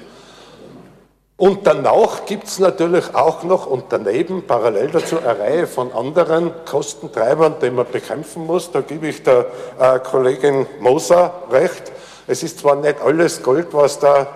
[1.35, 6.51] Und danach gibt es natürlich auch noch und daneben parallel dazu eine Reihe von anderen
[6.65, 8.71] Kostentreibern, die man bekämpfen muss.
[8.71, 9.45] Da gebe ich der
[9.79, 11.91] äh, Kollegin Moser recht.
[12.25, 14.27] Es ist zwar nicht alles Gold, was der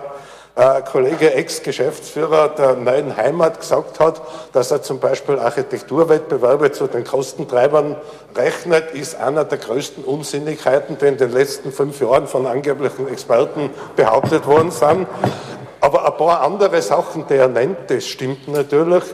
[0.54, 4.20] äh, Kollege Ex-Geschäftsführer der neuen Heimat gesagt hat,
[4.52, 7.96] dass er zum Beispiel Architekturwettbewerbe zu den Kostentreibern
[8.36, 13.70] rechnet, ist einer der größten Unsinnigkeiten, die in den letzten fünf Jahren von angeblichen Experten
[13.96, 15.06] behauptet worden sind.
[15.80, 19.04] Aber ein paar andere Sachen, die er nennt, das stimmt natürlich,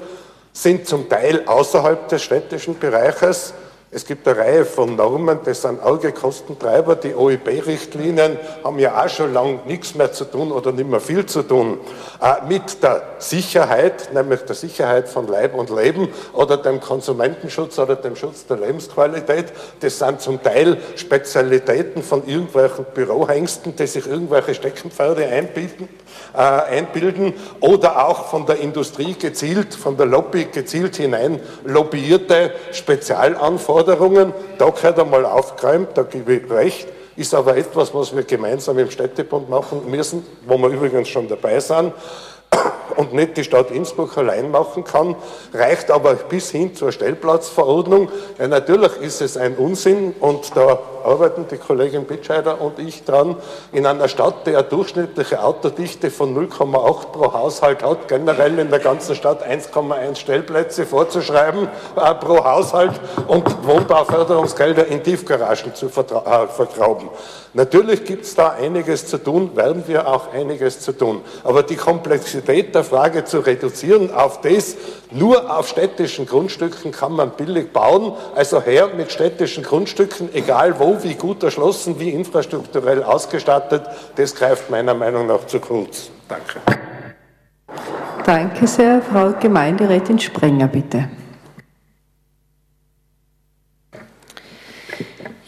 [0.53, 3.55] sind zum Teil außerhalb des städtischen Bereiches
[3.90, 6.94] es gibt eine Reihe von Normen, das sind Augekostentreiber.
[6.96, 11.24] Die OEB-Richtlinien haben ja auch schon lange nichts mehr zu tun oder nicht mehr viel
[11.24, 11.79] zu tun
[12.20, 17.96] äh, mit der Sicherheit, nämlich der Sicherheit von Leib und Leben oder dem Konsumentenschutz oder
[17.96, 19.46] dem Schutz der Lebensqualität.
[19.81, 25.88] Das sind zum Teil Spezialitäten von irgendwelchen Bürohengsten, die sich irgendwelche Steckenpferde einbieten,
[26.35, 33.78] äh, einbilden oder auch von der Industrie gezielt, von der Lobby gezielt hinein lobbyierte Spezialanforderungen.
[33.85, 38.91] Da gehört einmal aufgeräumt, da gebe ich recht, ist aber etwas, was wir gemeinsam im
[38.91, 41.93] Städtebund machen müssen, wo wir übrigens schon dabei sind
[42.98, 45.14] und nicht die Stadt Innsbruck allein machen kann,
[45.54, 48.08] reicht aber bis hin zur Stellplatzverordnung.
[48.38, 53.37] Ja, natürlich ist es ein Unsinn und da arbeiten die Kollegin Bitscheider und ich dran,
[53.70, 58.80] in einer Stadt, die eine durchschnittliche Autodichte von 0,8 pro Haushalt hat, generell in der
[58.80, 67.08] ganzen Stadt 1,1 Stellplätze vorzuschreiben äh, pro Haushalt und Wohnbauförderungsgelder in Tiefgaragen zu äh, vertrauben.
[67.54, 71.22] Natürlich gibt es da einiges zu tun, werden wir auch einiges zu tun.
[71.44, 74.77] Aber die Komplexität der Frage zu reduzieren auf das,
[75.11, 81.03] nur auf städtischen Grundstücken kann man billig bauen, also her mit städtischen Grundstücken, egal wo,
[81.03, 83.83] wie gut erschlossen, wie infrastrukturell ausgestattet,
[84.16, 86.11] das greift meiner Meinung nach zu kurz.
[86.29, 86.61] Danke.
[88.24, 91.09] Danke sehr, Frau Gemeinderätin Sprenger, bitte.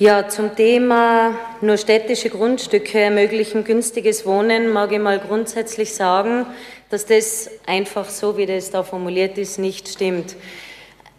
[0.00, 6.46] Ja, zum Thema nur städtische Grundstücke ermöglichen günstiges Wohnen mag ich mal grundsätzlich sagen,
[6.88, 10.36] dass das einfach so, wie das da formuliert ist, nicht stimmt.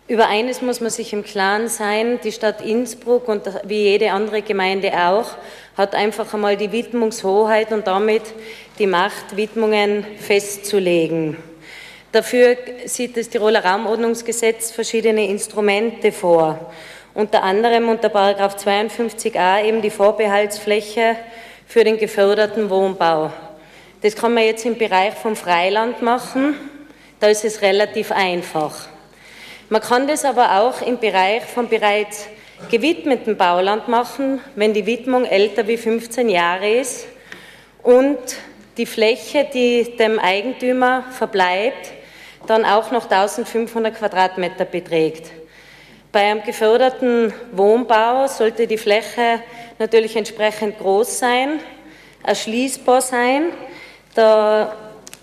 [0.07, 4.41] Über eines muss man sich im Klaren sein, die Stadt Innsbruck und wie jede andere
[4.41, 5.35] Gemeinde auch,
[5.77, 8.23] hat einfach einmal die Widmungshoheit und damit
[8.79, 11.37] die Macht, Widmungen festzulegen.
[12.11, 16.71] Dafür sieht das Tiroler Raumordnungsgesetz verschiedene Instrumente vor
[17.13, 21.17] unter anderem unter 52a eben die Vorbehaltsfläche
[21.67, 23.32] für den geförderten Wohnbau.
[24.02, 26.56] Das kann man jetzt im Bereich vom Freiland machen,
[27.19, 28.88] da ist es relativ einfach.
[29.69, 32.28] Man kann das aber auch im Bereich vom bereits
[32.69, 37.08] gewidmeten Bauland machen, wenn die Widmung älter wie 15 Jahre ist
[37.84, 38.19] und
[38.78, 41.91] die Fläche, die dem Eigentümer verbleibt,
[42.47, 45.40] dann auch noch 1500 Quadratmeter beträgt.
[46.12, 49.39] Bei einem geförderten Wohnbau sollte die Fläche
[49.80, 51.62] natürlich entsprechend groß sein,
[52.21, 53.54] erschließbar sein.
[54.13, 54.76] Da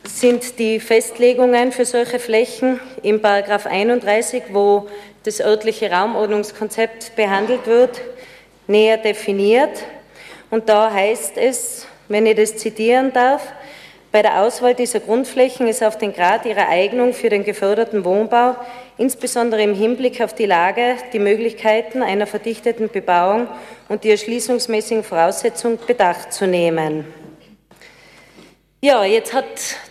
[0.04, 4.88] sind die Festlegungen für solche Flächen im Paragraph 31, wo
[5.24, 8.00] das örtliche Raumordnungskonzept behandelt wird,
[8.66, 9.84] näher definiert.
[10.50, 13.42] Und da heißt es, wenn ich das zitieren darf,
[14.18, 18.56] bei der Auswahl dieser Grundflächen ist auf den Grad ihrer Eignung für den geförderten Wohnbau,
[18.96, 23.46] insbesondere im Hinblick auf die Lage, die Möglichkeiten einer verdichteten Bebauung
[23.88, 27.04] und die erschließungsmäßigen Voraussetzungen Bedacht zu nehmen.
[28.80, 29.44] Ja, jetzt hat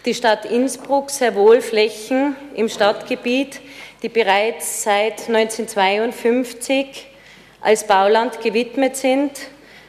[0.04, 3.62] die Stadt Innsbruck sehr wohl Flächen im Stadtgebiet,
[4.04, 7.08] die bereits seit 1952
[7.62, 9.32] als Bauland gewidmet sind.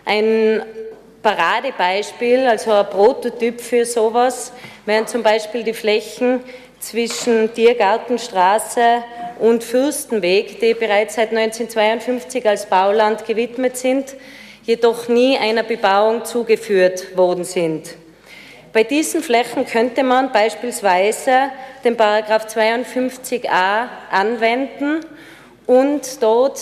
[0.05, 0.63] Ein
[1.23, 4.53] Paradebeispiel, also ein Prototyp für sowas,
[4.87, 6.41] wären zum Beispiel die Flächen
[6.81, 9.03] zwischen Tiergartenstraße
[9.41, 14.15] und Fürstenweg, die bereits seit 1952 als Bauland gewidmet sind,
[14.63, 17.95] jedoch nie einer Bebauung zugeführt worden sind.
[18.73, 21.51] Bei diesen Flächen könnte man beispielsweise
[21.85, 25.01] den Paragraph 52a anwenden
[25.67, 26.61] und dort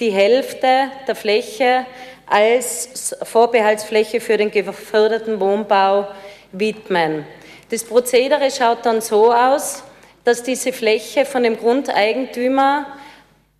[0.00, 1.86] die Hälfte der Fläche
[2.32, 6.08] als Vorbehaltsfläche für den geförderten Wohnbau
[6.52, 7.26] widmen.
[7.70, 9.82] Das Prozedere schaut dann so aus,
[10.24, 12.86] dass diese Fläche von dem Grundeigentümer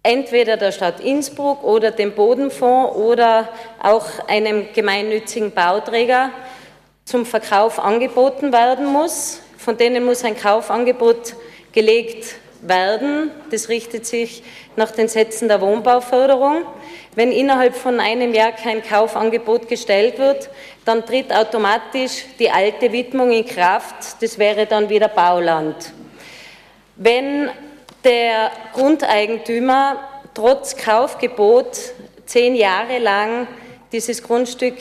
[0.02, 3.48] entweder der Stadt Innsbruck oder dem Bodenfonds oder
[3.82, 6.30] auch einem gemeinnützigen Bauträger
[7.04, 9.40] zum Verkauf angeboten werden muss.
[9.58, 11.34] Von denen muss ein Kaufangebot
[11.72, 13.30] gelegt werden.
[13.50, 14.42] Das richtet sich
[14.76, 16.64] nach den Sätzen der Wohnbauförderung.
[17.14, 20.48] Wenn innerhalb von einem Jahr kein Kaufangebot gestellt wird,
[20.86, 24.22] dann tritt automatisch die alte Widmung in Kraft.
[24.22, 25.92] Das wäre dann wieder Bauland.
[26.96, 27.50] Wenn
[28.02, 29.96] der Grundeigentümer
[30.32, 31.76] trotz Kaufgebot
[32.24, 33.46] zehn Jahre lang
[33.92, 34.76] dieses Grundstück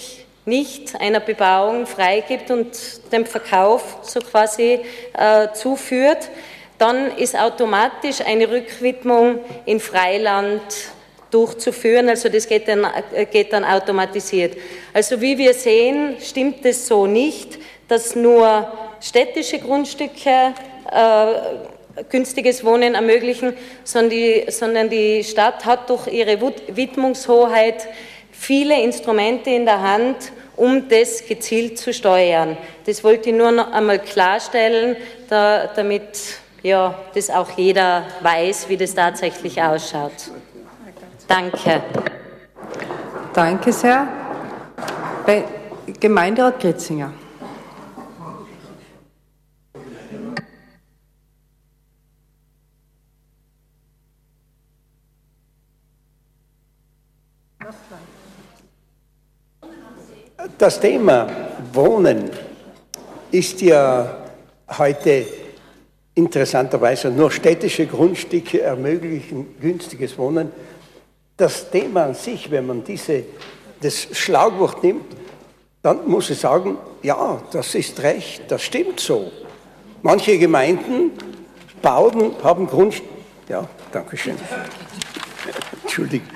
[0.46, 4.80] nicht einer Bebauung freigibt und dem Verkauf so quasi
[5.14, 6.30] äh, zuführt,
[6.78, 10.62] dann ist automatisch eine Rückwidmung in Freiland
[11.32, 12.10] durchzuführen.
[12.10, 12.86] Also das geht dann,
[13.32, 14.58] geht dann automatisiert.
[14.94, 20.54] Also wie wir sehen, stimmt es so nicht, dass nur städtische Grundstücke
[20.92, 21.26] äh,
[22.10, 26.40] günstiges Wohnen ermöglichen, sondern die, sondern die Stadt hat durch ihre
[26.70, 27.88] Widmungshoheit
[28.32, 32.58] viele Instrumente in der Hand, um das gezielt zu steuern.
[32.86, 34.96] Das wollte ich nur noch einmal klarstellen,
[35.30, 36.04] da, damit
[36.64, 40.12] ja, das auch jeder weiß, wie das tatsächlich ausschaut.
[41.32, 41.82] Danke.
[43.34, 44.06] Danke sehr.
[45.26, 45.46] Bei
[45.98, 47.14] Gemeinderat Gritzinger.
[60.58, 61.28] Das Thema
[61.72, 62.30] Wohnen
[63.32, 64.18] ist ja
[64.78, 65.26] heute
[66.14, 70.52] interessanterweise nur städtische Grundstücke ermöglichen günstiges Wohnen
[71.42, 73.24] das Thema an sich, wenn man diese,
[73.82, 75.06] das Schlagwort nimmt,
[75.82, 79.32] dann muss ich sagen, ja, das ist recht, das stimmt so.
[80.04, 81.12] Manche Gemeinden
[81.82, 83.10] bauen, haben Grundstücke.
[83.50, 84.38] Ja, danke schön.
[85.82, 86.28] Entschuldigung.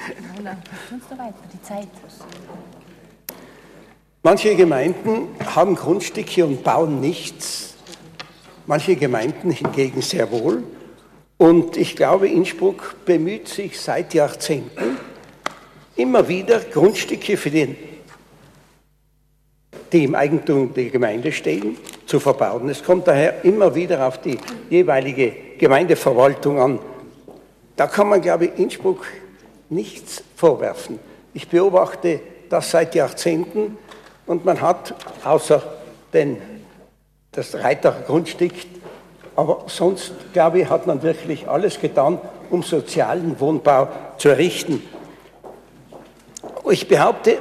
[4.23, 7.75] Manche Gemeinden haben Grundstücke und bauen nichts.
[8.65, 10.63] Manche Gemeinden hingegen sehr wohl.
[11.37, 14.97] Und ich glaube, Innsbruck bemüht sich seit Jahrzehnten
[15.95, 17.75] immer wieder Grundstücke für den,
[19.91, 22.69] die im Eigentum der Gemeinde stehen, zu verbauen.
[22.69, 24.37] Es kommt daher immer wieder auf die
[24.69, 26.79] jeweilige Gemeindeverwaltung an.
[27.75, 29.05] Da kann man, glaube ich, Innsbruck
[29.69, 30.99] nichts vorwerfen.
[31.33, 33.77] Ich beobachte das seit Jahrzehnten
[34.25, 34.95] und man hat
[35.25, 35.61] außer
[36.13, 36.37] den,
[37.31, 38.53] das Reitergrundstück
[39.35, 42.19] aber sonst, glaube ich, hat man wirklich alles getan,
[42.49, 44.81] um sozialen Wohnbau zu errichten.
[46.69, 47.39] Ich behaupte,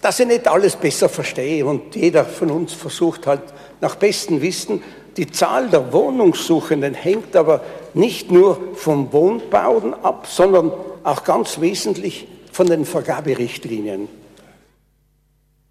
[0.00, 3.42] dass ich nicht alles besser verstehe und jeder von uns versucht halt
[3.80, 4.82] nach bestem Wissen.
[5.16, 7.62] Die Zahl der Wohnungssuchenden hängt aber
[7.94, 10.72] nicht nur vom Wohnbauen ab, sondern
[11.04, 14.08] auch ganz wesentlich von den Vergaberichtlinien.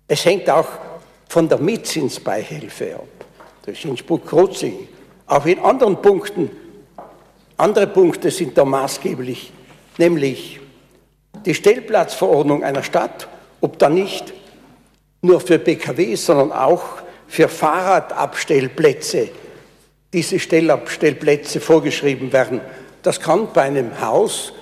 [0.08, 0.68] Es hängt auch
[1.30, 3.23] von der Mietzinsbeihilfe ab.
[3.66, 4.88] Das ist Innsbruck-Krotzing.
[5.28, 6.52] Auch in anderen Punkten,
[7.58, 9.52] andere Punkte sind da maßgeblich,
[9.98, 10.60] nämlich
[11.46, 13.28] die Stellplatzverordnung einer Stadt,
[13.62, 14.34] ob da nicht
[15.22, 16.84] nur für PKW, sondern auch
[17.28, 19.30] für Fahrradabstellplätze
[20.12, 22.62] diese Stellabstellplätze vorgeschrieben werden.
[23.02, 24.54] Das kann bei einem Haus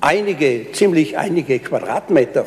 [0.00, 2.46] einige, ziemlich einige Quadratmeter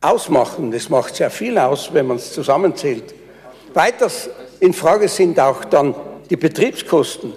[0.00, 0.70] ausmachen.
[0.70, 3.14] Das macht sehr viel aus, wenn man es zusammenzählt.
[3.74, 5.94] Weiters in Frage sind auch dann
[6.28, 7.32] die Betriebskosten,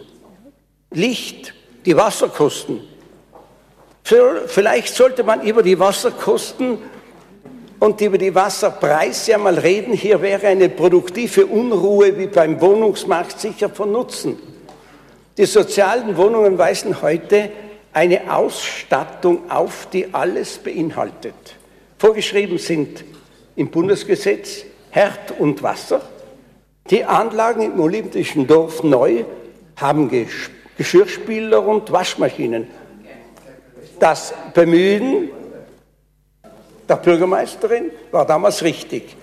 [0.92, 1.54] Licht,
[1.86, 2.82] die Wasserkosten.
[4.04, 6.78] Vielleicht sollte man über die Wasserkosten
[7.80, 9.94] und über die Wasserpreise einmal reden.
[9.94, 14.38] Hier wäre eine produktive Unruhe wie beim Wohnungsmarkt sicher von Nutzen.
[15.38, 17.50] Die sozialen Wohnungen weisen heute
[17.94, 21.34] eine Ausstattung auf, die alles beinhaltet.
[21.98, 23.04] Vorgeschrieben sind
[23.56, 26.02] im Bundesgesetz Herd und Wasser.
[26.90, 29.24] Die Anlagen im Olympischen Dorf neu
[29.78, 30.10] haben
[30.78, 32.68] Geschirrspüler und Waschmaschinen.
[34.00, 35.30] Das Bemühen
[36.90, 39.16] der Bürgermeisterin war damals richtig.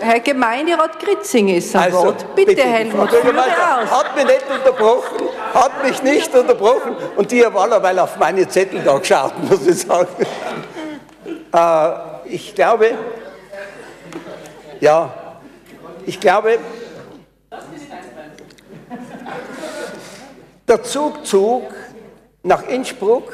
[0.00, 2.34] Herr Gemeinderat Gritzing ist am also, Wort.
[2.34, 3.90] Bitte, bitte Helmut, führe aus.
[3.90, 8.82] Hat mich nicht unterbrochen, hat mich nicht unterbrochen und die haben allerweil auf meine Zettel
[8.82, 10.08] da geschaut, muss ich sagen.
[11.52, 12.92] Äh, ich glaube,
[14.80, 15.12] ja,
[16.04, 16.58] ich glaube,
[20.68, 21.64] der Zugzug
[22.42, 23.32] nach Innsbruck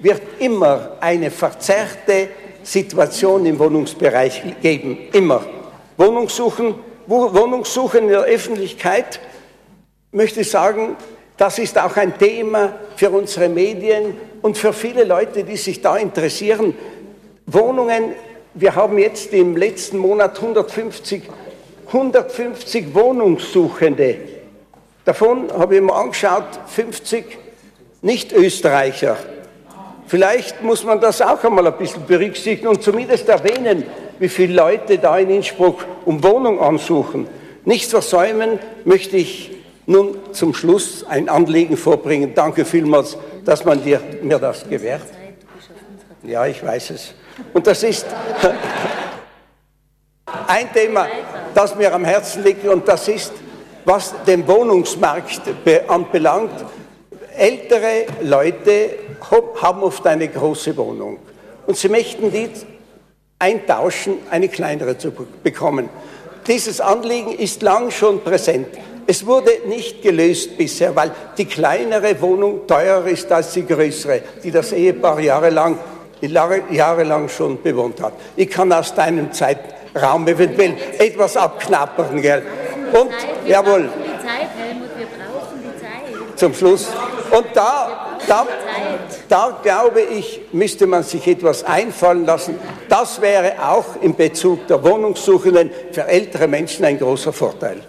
[0.00, 2.28] wird immer eine verzerrte
[2.62, 4.98] Situation im Wohnungsbereich geben.
[5.12, 5.44] Immer.
[5.96, 6.74] Wohnungssuchen,
[7.06, 9.20] Wohnungssuchen in der Öffentlichkeit,
[10.10, 10.96] möchte ich sagen,
[11.36, 15.96] das ist auch ein Thema für unsere Medien und für viele Leute, die sich da
[15.96, 16.74] interessieren.
[17.46, 18.14] Wohnungen,
[18.54, 21.22] wir haben jetzt im letzten Monat 150
[21.92, 24.16] 150 Wohnungssuchende.
[25.04, 27.38] Davon habe ich mir angeschaut, 50
[28.00, 29.18] Nicht-Österreicher.
[30.12, 33.82] Vielleicht muss man das auch einmal ein bisschen berücksichtigen und zumindest erwähnen,
[34.18, 37.26] wie viele Leute da in Innsbruck um Wohnung ansuchen.
[37.64, 39.52] Nicht versäumen möchte ich
[39.86, 42.34] nun zum Schluss ein Anliegen vorbringen.
[42.34, 45.00] Danke vielmals, dass man dir, mir das gewährt.
[46.24, 47.14] Ja, ich weiß es.
[47.54, 48.04] Und das ist
[50.46, 51.06] ein Thema,
[51.54, 53.32] das mir am Herzen liegt, und das ist,
[53.86, 55.40] was den Wohnungsmarkt
[55.88, 56.66] anbelangt.
[57.34, 58.90] Ältere Leute
[59.30, 61.18] haben oft eine große Wohnung
[61.66, 62.50] und sie möchten die
[63.38, 65.88] eintauschen, eine kleinere zu bekommen.
[66.46, 68.68] Dieses Anliegen ist lang schon präsent.
[69.06, 74.50] Es wurde nicht gelöst bisher, weil die kleinere Wohnung teurer ist als die größere, die
[74.50, 75.78] das Ehepaar jahrelang,
[76.20, 78.12] jahrelang schon bewohnt hat.
[78.36, 79.58] Ich kann aus deinem Zeit
[80.00, 82.22] Raum eventuell etwas abknappern.
[82.22, 82.42] Gell?
[82.92, 83.10] Und,
[83.46, 83.88] jawohl.
[86.36, 86.88] Zum Schluss.
[87.32, 88.46] Und da, da,
[89.26, 92.58] da glaube ich, müsste man sich etwas einfallen lassen.
[92.90, 97.80] Das wäre auch in Bezug der Wohnungssuchenden für ältere Menschen ein großer Vorteil.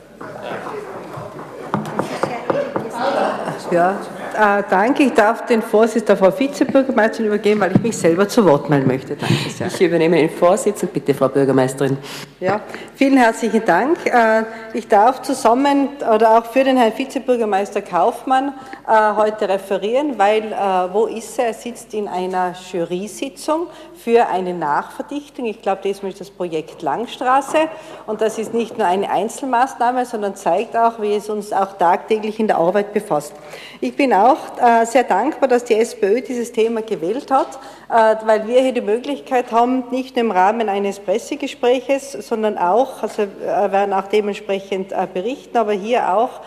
[3.69, 3.97] Ja,
[4.33, 5.03] äh, danke.
[5.03, 8.87] Ich darf den Vorsitz der Frau Vizebürgermeisterin übergeben, weil ich mich selber zu Wort melden
[8.87, 9.15] möchte.
[9.15, 9.67] Danke sehr.
[9.67, 11.97] Ich übernehme den Vorsitz und bitte, Frau Bürgermeisterin.
[12.39, 12.61] Ja,
[12.95, 13.97] vielen herzlichen Dank.
[14.05, 18.53] Äh, ich darf zusammen oder auch für den Herrn Vizebürgermeister Kaufmann
[18.87, 21.47] äh, heute referieren, weil äh, wo ist er?
[21.47, 25.45] Er sitzt in einer Jury-Sitzung für eine Nachverdichtung.
[25.45, 27.69] Ich glaube, diesmal ist das Projekt Langstraße
[28.07, 32.39] und das ist nicht nur eine Einzelmaßnahme, sondern zeigt auch, wie es uns auch tagtäglich
[32.39, 33.33] in der Arbeit befasst.
[33.79, 37.59] Ich bin auch äh, sehr dankbar, dass die SPÖ dieses Thema gewählt hat,
[37.89, 43.03] äh, weil wir hier die Möglichkeit haben, nicht nur im Rahmen eines Pressegespräches, sondern auch,
[43.03, 46.41] also wir werden auch dementsprechend äh, berichten, aber hier auch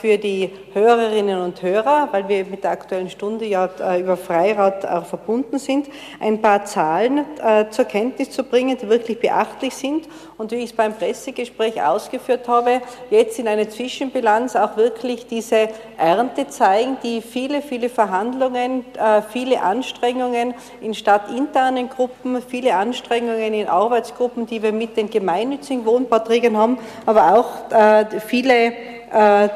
[0.00, 5.06] für die Hörerinnen und Hörer, weil wir mit der Aktuellen Stunde ja über Freirat auch
[5.06, 5.88] verbunden sind,
[6.20, 7.24] ein paar Zahlen
[7.70, 10.08] zur Kenntnis zu bringen, die wirklich beachtlich sind.
[10.36, 15.70] Und wie ich es beim Pressegespräch ausgeführt habe, jetzt in einer Zwischenbilanz auch wirklich diese
[15.96, 16.48] Ernte
[16.80, 18.84] zeigen, die viele, viele Verhandlungen,
[19.30, 26.56] viele Anstrengungen, in stadtinternen Gruppen, viele Anstrengungen in Arbeitsgruppen, die wir mit den gemeinnützigen Wohnbauträgern
[26.56, 28.72] haben, aber auch äh, viele
[29.12, 29.48] äh,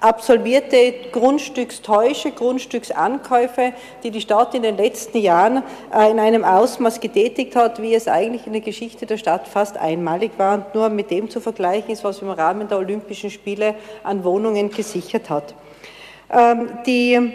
[0.00, 5.62] absolvierte Grundstückstäusche, Grundstücksankäufe, die die Stadt in den letzten Jahren
[5.94, 9.76] äh, in einem Ausmaß getätigt hat, wie es eigentlich in der Geschichte der Stadt fast
[9.76, 13.76] einmalig war und nur mit dem zu vergleichen ist, was im Rahmen der Olympischen Spiele
[14.02, 15.54] an Wohnungen gesichert hat.
[16.32, 17.32] Ähm, die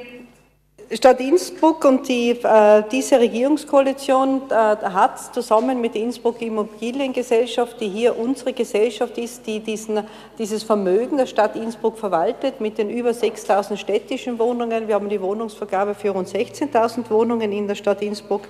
[0.89, 7.89] Stadt Innsbruck und die, äh, diese Regierungskoalition äh, hat zusammen mit der Innsbruck Immobiliengesellschaft, die
[7.89, 10.01] hier unsere Gesellschaft ist, die diesen,
[10.39, 14.87] dieses Vermögen der Stadt Innsbruck verwaltet, mit den über 6.000 städtischen Wohnungen.
[14.87, 18.43] Wir haben die Wohnungsvergabe für rund 16.000 Wohnungen in der Stadt Innsbruck.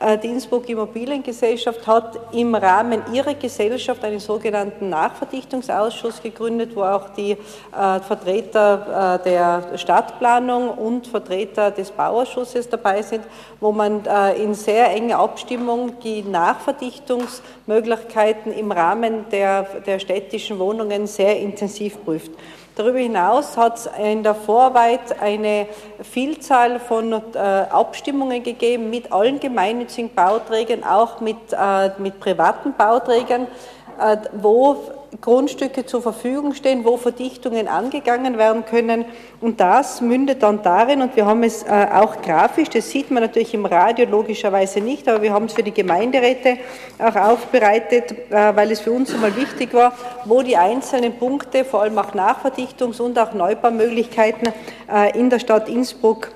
[0.00, 7.08] Äh, die Innsbruck Immobiliengesellschaft hat im Rahmen ihrer Gesellschaft einen sogenannten Nachverdichtungsausschuss gegründet, wo auch
[7.10, 7.36] die äh,
[8.00, 13.22] Vertreter äh, der Stadtplanung und Vertreter des Bauausschusses dabei sind,
[13.60, 21.06] wo man äh, in sehr enger Abstimmung die Nachverdichtungsmöglichkeiten im Rahmen der, der städtischen Wohnungen
[21.06, 22.32] sehr intensiv prüft.
[22.76, 25.66] Darüber hinaus hat es in der Vorarbeit eine
[26.02, 33.46] Vielzahl von äh, Abstimmungen gegeben mit allen gemeinnützigen Bauträgern, auch mit, äh, mit privaten Bauträgern,
[34.00, 34.76] äh, wo
[35.20, 39.04] Grundstücke zur Verfügung stehen, wo Verdichtungen angegangen werden können.
[39.40, 43.22] Und das mündet dann darin, und wir haben es äh, auch grafisch, das sieht man
[43.22, 46.58] natürlich im Radio logischerweise nicht, aber wir haben es für die Gemeinderäte
[46.98, 49.92] auch aufbereitet, äh, weil es für uns einmal wichtig war,
[50.24, 54.52] wo die einzelnen Punkte, vor allem auch Nachverdichtungs- und auch Neubaumöglichkeiten
[54.92, 56.32] äh, in der Stadt Innsbruck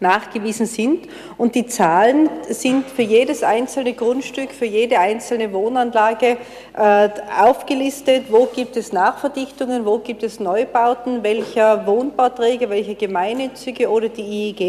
[0.00, 1.06] nachgewiesen sind.
[1.36, 6.38] Und die Zahlen sind für jedes einzelne Grundstück, für jede einzelne Wohnanlage
[6.76, 8.24] äh, aufgelistet.
[8.30, 14.60] Wo gibt es Nachverdichtungen, wo gibt es Neubauten, welcher Wohnbauträger, welcher Gemeinnützige oder die IEG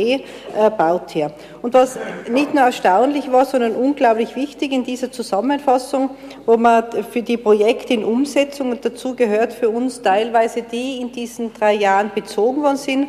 [0.55, 1.31] äh, baut hier.
[1.61, 1.97] Und was
[2.29, 6.11] nicht nur erstaunlich war, sondern unglaublich wichtig in dieser Zusammenfassung,
[6.45, 11.11] wo man für die Projekte in Umsetzung, und dazu gehört für uns teilweise die in
[11.11, 13.07] diesen drei Jahren bezogen worden sind,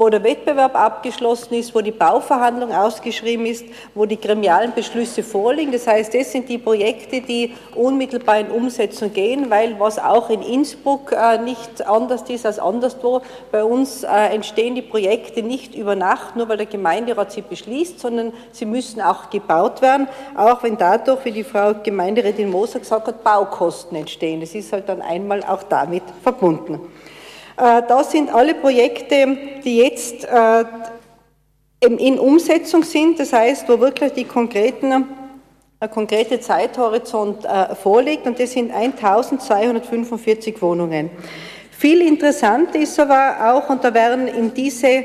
[0.00, 5.72] wo der Wettbewerb abgeschlossen ist, wo die Bauverhandlung ausgeschrieben ist, wo die gremialen Beschlüsse vorliegen.
[5.72, 10.40] Das heißt, das sind die Projekte, die unmittelbar in Umsetzung gehen, weil was auch in
[10.40, 13.20] Innsbruck äh, nicht anders ist als anderswo,
[13.52, 18.00] bei uns äh, entstehen die Projekte nicht über Nacht, nur weil der Gemeinderat sie beschließt,
[18.00, 23.06] sondern sie müssen auch gebaut werden, auch wenn dadurch, wie die Frau Gemeinderätin Moser gesagt
[23.06, 24.40] hat, Baukosten entstehen.
[24.40, 26.89] Das ist halt dann einmal auch damit verbunden.
[27.60, 30.64] Äh, das sind alle Projekte, die jetzt äh,
[31.80, 35.04] in Umsetzung sind, das heißt, wo wirklich die konkreten
[35.80, 41.08] der konkrete Zeithorizont äh, vorliegt und das sind 1245 Wohnungen.
[41.80, 45.04] Viel interessant ist aber auch, und da werden in diese äh,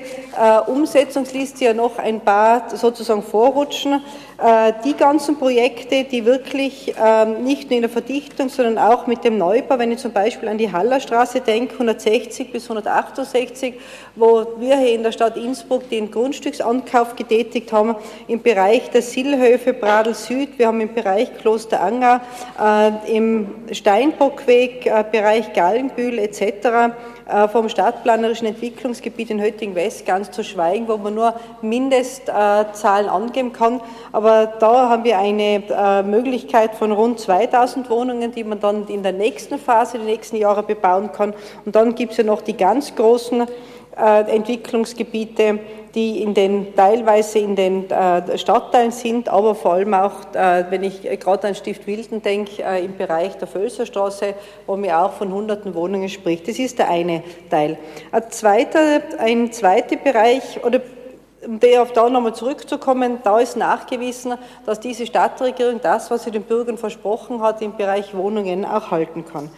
[0.67, 4.01] Umsetzungsliste ja noch ein paar sozusagen vorrutschen,
[4.37, 9.23] äh, die ganzen Projekte, die wirklich ähm, nicht nur in der Verdichtung, sondern auch mit
[9.23, 13.75] dem Neubau, wenn ich zum Beispiel an die Hallerstraße denke, 160 bis 168,
[14.15, 17.95] wo wir hier in der Stadt Innsbruck den Grundstücksankauf getätigt haben,
[18.27, 22.19] im Bereich der Sillhöfe, Bradl Süd, wir haben im Bereich Kloster Anger,
[22.61, 30.43] äh, im Steinbockweg, äh, Bereich Gallenbühl etc., äh, vom stadtplanerischen Entwicklungsgebiet in Hötting-West ganz zu
[30.43, 33.81] schweigen, wo man nur Mindestzahlen angeben kann.
[34.11, 39.03] Aber da haben wir eine äh, Möglichkeit von rund 2000 Wohnungen, die man dann in
[39.03, 41.33] der nächsten Phase, die nächsten Jahre bebauen kann.
[41.65, 43.45] Und dann gibt es ja noch die ganz großen
[43.97, 45.59] äh, Entwicklungsgebiete,
[45.95, 50.83] die in den, teilweise in den äh, Stadtteilen sind, aber vor allem auch, äh, wenn
[50.83, 54.33] ich gerade an Stift Wilden denke, äh, im Bereich der Völserstraße,
[54.67, 56.47] wo mir auch von hunderten Wohnungen spricht.
[56.47, 57.77] Das ist der eine Teil.
[58.11, 60.81] Ein zweiter, ein zweiter Bereich, oder
[61.45, 64.33] um auf da nochmal zurückzukommen, da ist nachgewiesen,
[64.65, 69.25] dass diese Stadtregierung das, was sie den Bürgern versprochen hat, im Bereich Wohnungen auch halten
[69.25, 69.49] kann.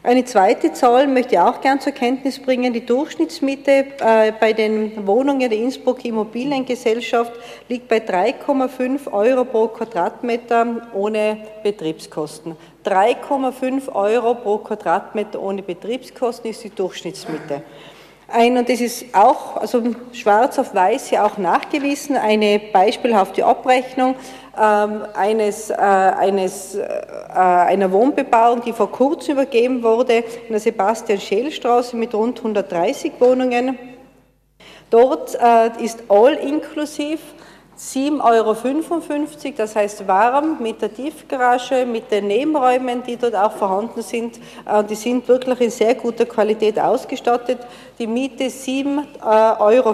[0.00, 2.72] Eine zweite Zahl möchte ich auch gern zur Kenntnis bringen.
[2.72, 7.32] Die Durchschnittsmiete äh, bei den Wohnungen der Innsbruck Immobiliengesellschaft
[7.68, 12.54] liegt bei 3,5 Euro pro Quadratmeter ohne Betriebskosten.
[12.84, 17.62] 3,5 Euro pro Quadratmeter ohne Betriebskosten ist die Durchschnittsmiete.
[18.30, 24.16] Ein, und das ist auch, also schwarz auf weiß hier auch nachgewiesen, eine beispielhafte Abrechnung
[24.54, 26.84] ähm, eines, äh, eines, äh,
[27.34, 33.78] einer Wohnbebauung, die vor kurzem übergeben wurde, in der Sebastian-Scheel-Straße mit rund 130 Wohnungen.
[34.90, 37.20] Dort äh, ist all inklusiv
[37.78, 44.02] 7,55 Euro, das heißt warm mit der Tiefgarage, mit den Nebenräumen, die dort auch vorhanden
[44.02, 44.40] sind.
[44.66, 47.58] Äh, die sind wirklich in sehr guter Qualität ausgestattet.
[47.98, 49.90] Die Miete 7,55 Euro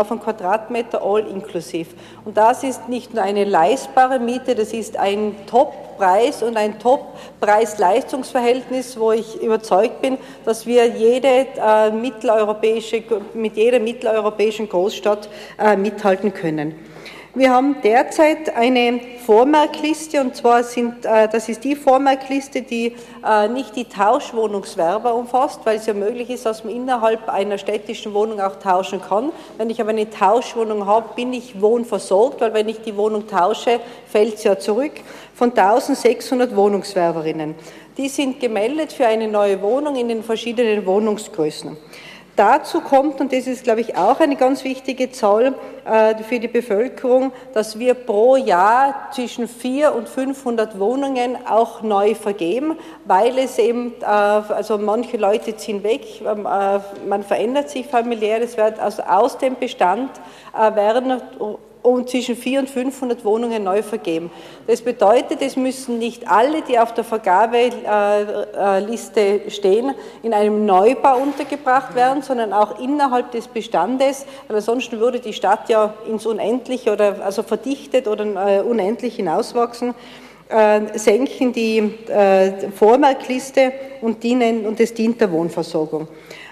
[0.00, 1.90] auf einen Quadratmeter all inklusiv.
[2.24, 8.98] Und das ist nicht nur eine leistbare Miete, das ist ein Top-Preis und ein Top-Preis-Leistungsverhältnis,
[8.98, 13.04] wo ich überzeugt bin, dass wir jede äh, mitteleuropäische,
[13.34, 15.28] mit jeder mitteleuropäischen Großstadt
[15.60, 16.74] äh, mithalten können.
[17.36, 23.48] Wir haben derzeit eine Vormerkliste und zwar sind, äh, das ist die Vormerkliste, die äh,
[23.48, 28.40] nicht die Tauschwohnungswerber umfasst, weil es ja möglich ist, dass man innerhalb einer städtischen Wohnung
[28.40, 29.32] auch tauschen kann.
[29.58, 33.80] Wenn ich aber eine Tauschwohnung habe, bin ich wohnversorgt, weil wenn ich die Wohnung tausche,
[34.06, 34.92] fällt sie ja zurück
[35.34, 37.54] von 1600 Wohnungswerberinnen.
[37.98, 41.76] Die sind gemeldet für eine neue Wohnung in den verschiedenen Wohnungsgrößen.
[42.36, 45.54] Dazu kommt, und das ist, glaube ich, auch eine ganz wichtige Zahl
[45.86, 52.14] äh, für die Bevölkerung, dass wir pro Jahr zwischen 400 und 500 Wohnungen auch neu
[52.14, 52.76] vergeben,
[53.06, 58.42] weil es eben, äh, also manche Leute ziehen weg, ähm, äh, man verändert sich familiär,
[58.42, 60.10] es wird also aus dem Bestand
[60.74, 61.20] werden
[61.86, 64.30] und zwischen 400 und 500 Wohnungen neu vergeben.
[64.66, 71.94] Das bedeutet, es müssen nicht alle, die auf der Vergabeliste stehen, in einem Neubau untergebracht
[71.94, 77.24] werden, sondern auch innerhalb des Bestandes, weil ansonsten würde die Stadt ja ins Unendliche oder
[77.24, 79.94] also verdichtet oder äh, unendlich hinauswachsen
[80.48, 81.78] äh, senken die
[82.08, 86.08] äh, Vormerkliste und, dienen, und es dient der Wohnversorgung.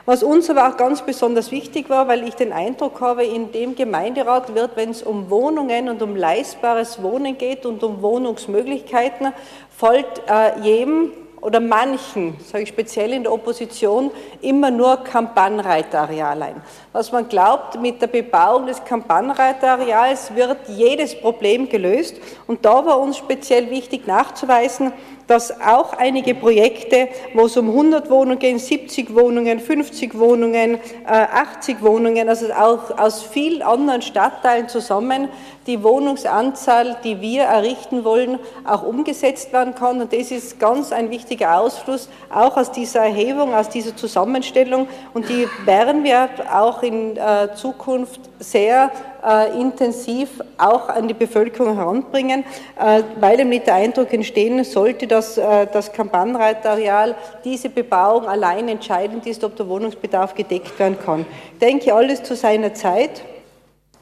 [0.06, 3.74] Was uns aber auch ganz besonders wichtig war, weil ich den Eindruck habe, in dem
[3.74, 9.32] Gemeinderat wird, wenn es um Wohnungen und um leistbares Wohnen geht und um Wohnungsmöglichkeiten,
[9.70, 11.12] folgt äh, jedem
[11.44, 16.62] oder manchen, sage ich speziell in der Opposition, immer nur Kampannreiterareal ein.
[16.92, 22.16] Was man glaubt, mit der Bebauung des Kampannreiterareals wird jedes Problem gelöst.
[22.46, 24.92] Und da war uns speziell wichtig nachzuweisen,
[25.26, 31.78] dass auch einige Projekte, wo es um 100 Wohnungen gehen, 70 Wohnungen, 50 Wohnungen, 80
[31.78, 35.28] äh, Wohnungen, also auch aus vielen anderen Stadtteilen zusammen,
[35.66, 40.00] die Wohnungsanzahl, die wir errichten wollen, auch umgesetzt werden kann.
[40.00, 44.88] Und das ist ganz ein wichtiger Ausfluss, auch aus dieser Erhebung, aus dieser Zusammenstellung.
[45.14, 48.90] Und die werden wir auch in äh, Zukunft sehr
[49.26, 52.44] äh, intensiv auch an die Bevölkerung heranbringen,
[52.78, 57.14] äh, weil eben nicht der Eindruck entstehen sollte, dass äh, das Kampannreiterareal
[57.44, 61.26] diese Bebauung allein entscheidend ist, ob der Wohnungsbedarf gedeckt werden kann.
[61.54, 63.22] Ich denke, alles zu seiner Zeit.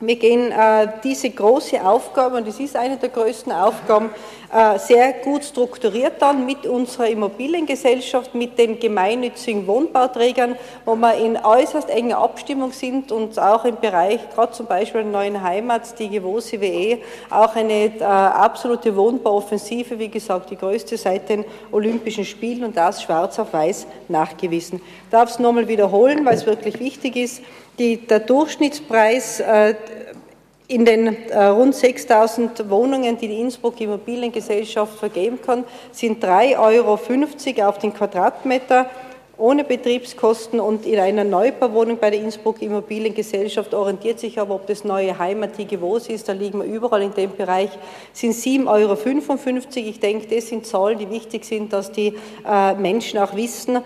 [0.05, 4.11] Wir gehen äh, diese große Aufgabe, und es ist eine der größten Aufgaben,
[4.53, 11.37] äh, sehr gut strukturiert dann mit unserer Immobiliengesellschaft, mit den gemeinnützigen Wohnbauträgern, wo wir in
[11.37, 16.09] äußerst enger Abstimmung sind und auch im Bereich, gerade zum Beispiel der neuen Heimat, die
[16.09, 16.99] Gewosi WE,
[17.31, 23.05] auch eine äh, absolute Wohnbauoffensive, wie gesagt, die größte seit den Olympischen Spielen und das
[23.05, 24.81] schwarz auf weiß nachgewiesen.
[25.05, 27.43] Ich darf es nochmal wiederholen, weil es wirklich wichtig ist.
[27.79, 29.75] Die, der Durchschnittspreis äh,
[30.69, 37.69] in den äh, rund 6000 Wohnungen, die die Innsbruck Immobiliengesellschaft vergeben kann, sind 3,50 Euro
[37.69, 38.91] auf den Quadratmeter
[39.39, 44.85] ohne Betriebskosten und in einer Neubauwohnung bei der Innsbruck Immobiliengesellschaft orientiert sich aber, ob das
[44.85, 47.71] neue Heimat die Gewos ist, da liegen wir überall in dem Bereich,
[48.13, 49.89] sind 7,55 Euro.
[49.89, 52.15] Ich denke, das sind Zahlen, die wichtig sind, dass die
[52.47, 53.81] äh, Menschen auch wissen,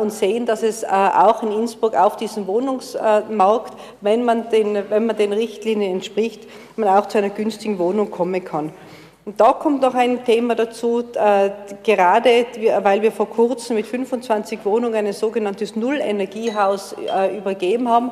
[0.00, 5.06] und sehen, dass es äh, auch in Innsbruck auf diesem Wohnungsmarkt, wenn man den, wenn
[5.06, 8.72] man den Richtlinien entspricht, man auch zu einer günstigen Wohnung kommen kann.
[9.28, 11.50] Und da kommt noch ein Thema dazu, äh,
[11.82, 12.46] gerade
[12.82, 18.10] weil wir vor kurzem mit 25 Wohnungen ein sogenanntes Nullenergiehaus äh, übergeben haben,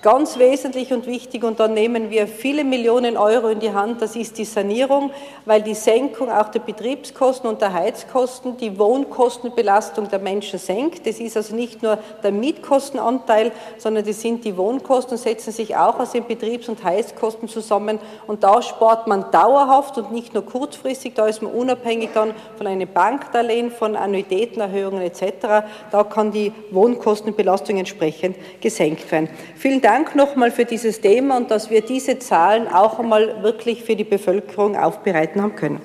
[0.00, 4.16] ganz wesentlich und wichtig und dann nehmen wir viele Millionen Euro in die Hand, das
[4.16, 5.10] ist die Sanierung,
[5.44, 11.06] weil die Senkung auch der Betriebskosten und der Heizkosten die Wohnkostenbelastung der Menschen senkt.
[11.06, 15.98] Das ist also nicht nur der Mietkostenanteil, sondern das sind die Wohnkosten, setzen sich auch
[15.98, 21.14] aus den Betriebs- und Heizkosten zusammen und da spart man dauerhaft und nicht nur kurzfristig,
[21.14, 25.66] da ist man unabhängig dann von einem Bankdarlehen, von Annuitätenerhöhungen etc.
[25.90, 29.28] Da kann die Wohnkostenbelastung entsprechend gesenkt werden.
[29.56, 33.96] Vielen Dank nochmal für dieses Thema und dass wir diese Zahlen auch einmal wirklich für
[33.96, 35.80] die Bevölkerung aufbereiten haben können.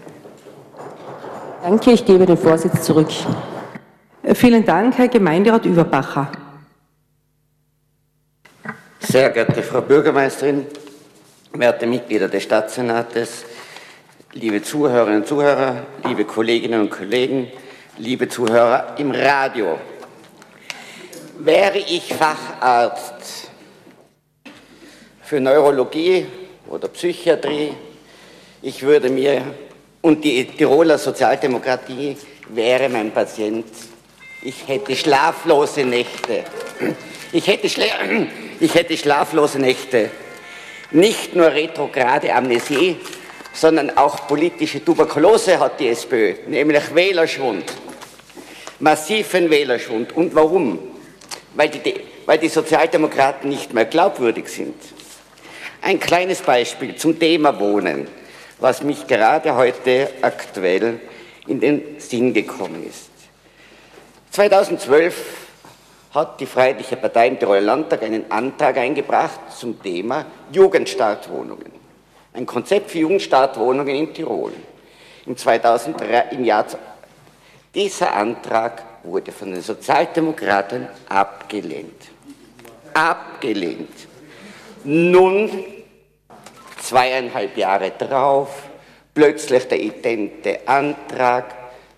[1.64, 3.10] Danke, ich gebe den Vorsitz zurück.
[4.34, 6.32] Vielen Dank, Herr Gemeinderat Überbacher.
[9.00, 10.66] Sehr geehrte Frau Bürgermeisterin,
[11.54, 13.46] werte Mitglieder des Stadtsenates,
[14.34, 17.48] liebe Zuhörerinnen und Zuhörer, liebe Kolleginnen und Kollegen,
[17.98, 19.80] liebe Zuhörer im Radio.
[21.40, 23.47] Wäre ich Facharzt
[25.28, 26.26] für Neurologie
[26.70, 27.74] oder Psychiatrie,
[28.62, 29.42] ich würde mir,
[30.02, 32.16] und die Tiroler Sozialdemokratie
[32.48, 33.66] wäre mein Patient,
[34.42, 36.46] ich hätte schlaflose Nächte.
[37.34, 37.84] Ich hätte, schla
[38.62, 40.12] ich hätte schlaflose Nächte.
[40.92, 42.96] Nicht nur retrograde Amnesie,
[43.52, 47.66] sondern auch politische Tuberkulose hat die SPÖ, nämlich Wählerschwund.
[48.80, 50.16] Massiven Wählerschwund.
[50.16, 50.80] Und warum?
[51.54, 54.76] Weil die, weil die Sozialdemokraten nicht mehr glaubwürdig sind.
[55.88, 58.10] Ein kleines Beispiel zum Thema Wohnen,
[58.60, 61.00] was mich gerade heute aktuell
[61.48, 63.10] in den Sinn gekommen ist.
[64.32, 65.16] 2012
[66.14, 71.72] hat die Freiheitliche Partei im Tiroler Landtag einen Antrag eingebracht zum Thema Jugendstartwohnungen.
[72.34, 74.52] Ein Konzept für Jugendstartwohnungen in Tirol.
[75.26, 76.66] Im, 2003, im Jahr
[77.74, 82.10] dieser Antrag wurde von den Sozialdemokraten abgelehnt.
[82.94, 83.88] Abgelehnt.
[84.84, 85.77] Nun,
[86.88, 88.50] zweieinhalb Jahre drauf,
[89.14, 91.46] plötzlich der idente Antrag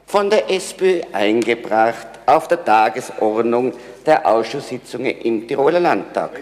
[0.06, 3.74] von der SPÖ eingebracht auf der Tagesordnung
[4.06, 6.42] der Ausschusssitzungen im Tiroler Landtag.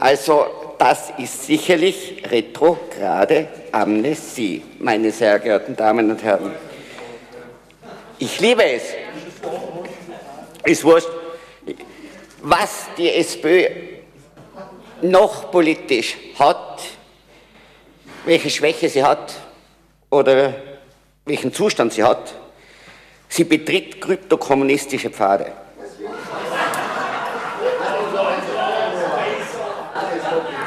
[0.00, 0.46] Also
[0.78, 6.52] das ist sicherlich retrograde Amnesie, meine sehr geehrten Damen und Herren.
[8.18, 8.82] Ich liebe es.
[10.64, 11.08] Ist wurscht,
[12.42, 13.68] was die SPÖ
[15.02, 16.63] noch politisch hat,
[18.24, 19.34] welche Schwäche sie hat
[20.10, 20.54] oder
[21.24, 22.34] welchen Zustand sie hat.
[23.28, 25.52] Sie betritt kryptokommunistische Pfade.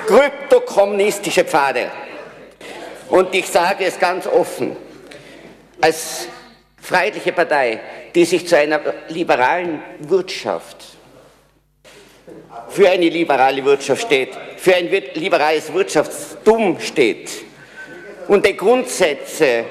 [0.07, 1.91] Kryptokommunistische Pfade.
[3.09, 4.75] Und ich sage es ganz offen,
[5.81, 6.27] als
[6.81, 7.79] Freiheitliche Partei,
[8.15, 8.79] die sich zu einer
[9.09, 10.77] liberalen Wirtschaft,
[12.69, 17.46] für eine liberale Wirtschaft steht, für ein liberales Wirtschaftstum steht
[18.27, 19.65] und die Grundsätze,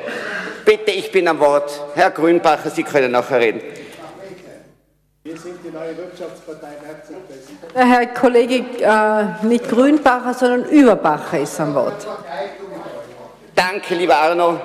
[0.64, 3.61] bitte, ich bin am Wort, Herr Grünbacher, Sie können nachher reden.
[5.24, 6.68] Wir sind die neue Wirtschaftspartei
[7.74, 12.07] Herr Kollege, äh, nicht Grünbacher, sondern Überbacher ist am Wort.
[13.54, 14.61] Danke, lieber Arno.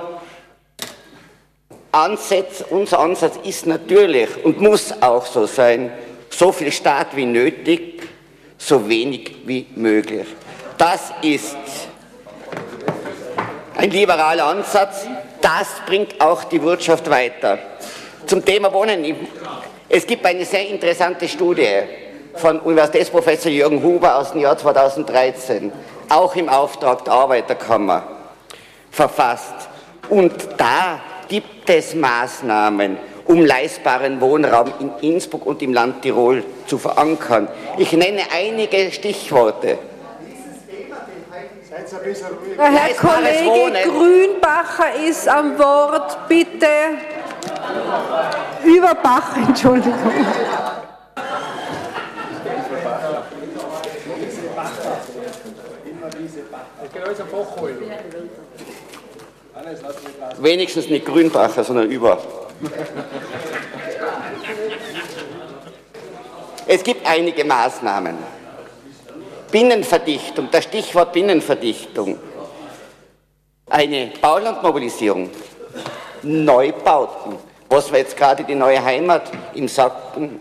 [1.91, 5.91] Ansatz, unser Ansatz ist natürlich und muss auch so sein,
[6.29, 8.03] so viel Staat wie nötig,
[8.57, 10.27] so wenig wie möglich.
[10.77, 11.57] Das ist
[13.81, 15.07] ein liberaler Ansatz,
[15.41, 17.57] das bringt auch die Wirtschaft weiter.
[18.27, 19.03] Zum Thema Wohnen.
[19.89, 21.79] Es gibt eine sehr interessante Studie
[22.35, 25.71] von Universitätsprofessor Jürgen Huber aus dem Jahr 2013,
[26.09, 28.03] auch im Auftrag der Arbeiterkammer
[28.91, 29.55] verfasst.
[30.09, 36.77] Und da gibt es Maßnahmen, um leistbaren Wohnraum in Innsbruck und im Land Tirol zu
[36.77, 37.47] verankern.
[37.79, 39.79] Ich nenne einige Stichworte.
[42.57, 43.89] Herr Kollege.
[43.89, 46.67] Grünbacher ist am Wort, bitte.
[48.63, 50.13] Überbach, Entschuldigung.
[60.39, 62.17] Wenigstens nicht Grünbacher, sondern über.
[66.67, 68.40] Es gibt einige Maßnahmen.
[69.51, 72.17] Binnenverdichtung, das Stichwort Binnenverdichtung.
[73.69, 75.29] Eine Baulandmobilisierung,
[76.23, 77.37] Neubauten,
[77.69, 80.39] was wir jetzt gerade die neue Heimat im Sacken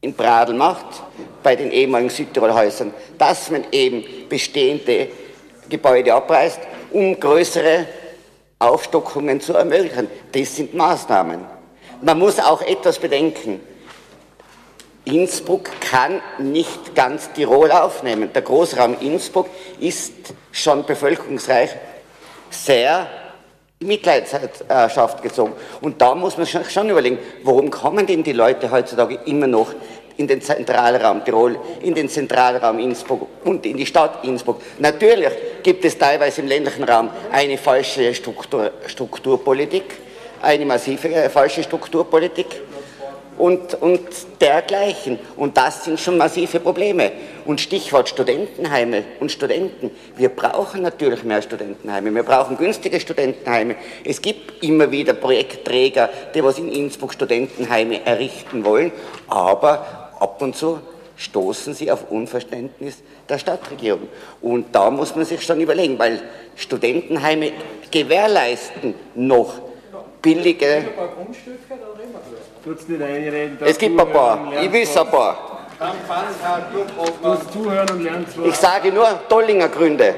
[0.00, 1.02] in Bradl macht,
[1.42, 5.08] bei den ehemaligen Südtirolhäusern, dass man eben bestehende
[5.68, 6.60] Gebäude abreißt,
[6.92, 7.86] um größere
[8.58, 10.08] Aufstockungen zu ermöglichen.
[10.32, 11.44] Das sind Maßnahmen.
[12.02, 13.60] Man muss auch etwas bedenken.
[15.04, 18.30] Innsbruck kann nicht ganz Tirol aufnehmen.
[18.32, 19.48] Der Großraum Innsbruck
[19.78, 20.12] ist
[20.50, 21.70] schon bevölkerungsreich
[22.50, 23.06] sehr
[23.80, 25.52] in Mitleidenschaft gezogen.
[25.82, 29.74] Und da muss man schon überlegen, warum kommen denn die Leute heutzutage immer noch
[30.16, 34.60] in den Zentralraum Tirol, in den Zentralraum Innsbruck und in die Stadt Innsbruck.
[34.78, 35.30] Natürlich
[35.62, 39.84] gibt es teilweise im ländlichen Raum eine falsche Struktur, Strukturpolitik,
[40.40, 42.46] eine massive äh, falsche Strukturpolitik
[43.38, 44.00] und, und
[44.40, 45.18] dergleichen.
[45.36, 47.12] Und das sind schon massive Probleme.
[47.44, 49.90] Und Stichwort Studentenheime und Studenten.
[50.16, 52.14] Wir brauchen natürlich mehr Studentenheime.
[52.14, 53.76] Wir brauchen günstige Studentenheime.
[54.04, 58.92] Es gibt immer wieder Projektträger, die was in Innsbruck Studentenheime errichten wollen.
[59.28, 60.80] Aber ab und zu
[61.16, 64.08] stoßen sie auf Unverständnis der Stadtregierung.
[64.40, 66.22] Und da muss man sich schon überlegen, weil
[66.56, 67.52] Studentenheime
[67.90, 69.54] gewährleisten noch
[70.24, 70.84] billige.
[73.64, 75.34] Es gibt ein paar, ich weiß ein paar.
[78.44, 80.14] Ich sage nur Dollinger Gründe,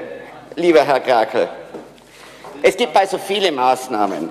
[0.54, 1.48] lieber Herr Krakel.
[2.62, 4.30] Es gibt also viele Maßnahmen.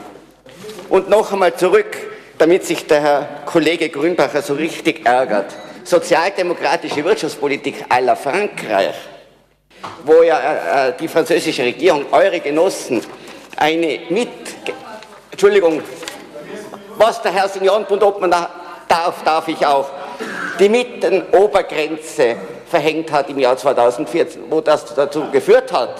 [0.89, 1.97] Und noch einmal zurück,
[2.37, 5.53] damit sich der Herr Kollege Grünbacher so richtig ärgert
[5.85, 8.95] sozialdemokratische Wirtschaftspolitik à la Frankreich,
[10.03, 13.01] wo ja äh, äh, die französische Regierung, eure Genossen,
[13.55, 14.29] eine mit,
[15.35, 15.81] Entschuldigung,
[16.97, 19.89] was der Herr Seniorenbund Obmann darf, darf ich auch,
[20.57, 22.37] die Mittenobergrenze
[22.69, 25.93] verhängt hat im Jahr 2014, wo das dazu geführt hat,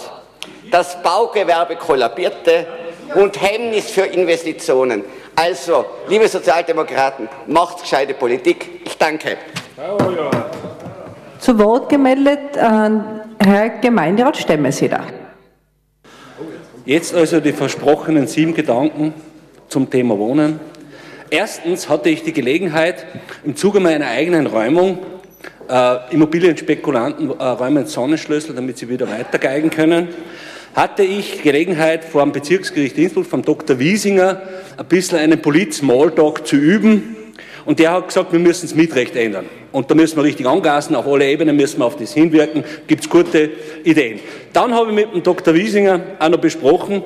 [0.72, 2.66] das Baugewerbe kollabierte
[3.14, 5.04] und Hemmnis für Investitionen.
[5.36, 8.86] Also, liebe Sozialdemokraten, macht gescheite Politik.
[8.86, 9.36] Ich danke.
[11.40, 12.90] Zu Wort gemeldet äh,
[13.46, 15.02] Herr Gemeinderat Stemmeseder.
[16.86, 19.16] Jetzt also die versprochenen sieben Gedanken
[19.70, 20.60] zum Thema Wohnen.
[21.32, 23.08] Erstens hatte ich die Gelegenheit,
[23.44, 25.00] im Zuge meiner eigenen Räumung,
[25.68, 30.10] äh, Immobilienspekulanten äh, räumen Sonnenschlüssel, damit sie wieder weitergeigen können,
[30.76, 33.80] hatte ich Gelegenheit, vor dem Bezirksgericht Innsbruck, vom Dr.
[33.80, 34.44] Wiesinger,
[34.78, 37.16] ein bisschen einen Polit-Smalltalk zu üben.
[37.66, 39.46] Und der hat gesagt, wir müssen das Mietrecht ändern.
[39.76, 43.04] Und da müssen wir richtig angasen, auf alle Ebenen müssen wir auf das hinwirken, gibt
[43.04, 43.50] es gute
[43.84, 44.22] Ideen.
[44.54, 45.54] Dann habe ich mit dem Dr.
[45.54, 47.04] Wiesinger auch noch besprochen,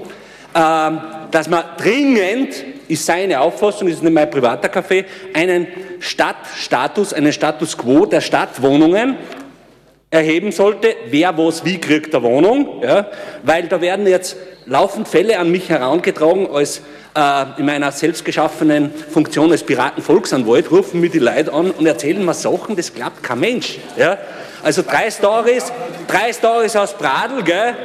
[0.53, 1.01] ähm,
[1.31, 5.65] dass man dringend, ist seine Auffassung, ist nicht mein privater Kaffee, einen
[5.99, 9.17] Stadtstatus, einen Status quo der Stadtwohnungen
[10.11, 13.07] erheben sollte, wer was wie kriegt der Wohnung, ja,
[13.43, 16.81] weil da werden jetzt laufend Fälle an mich herangetragen als
[17.15, 22.33] äh, in meiner selbstgeschaffenen Funktion als Piratenvolksanwalt, rufen mir die Leute an und erzählen mir
[22.33, 23.77] Sachen, das glaubt kein Mensch.
[23.97, 24.17] Ja?
[24.63, 25.71] Also drei Stories,
[26.07, 27.75] drei Stories aus Bradl, gell?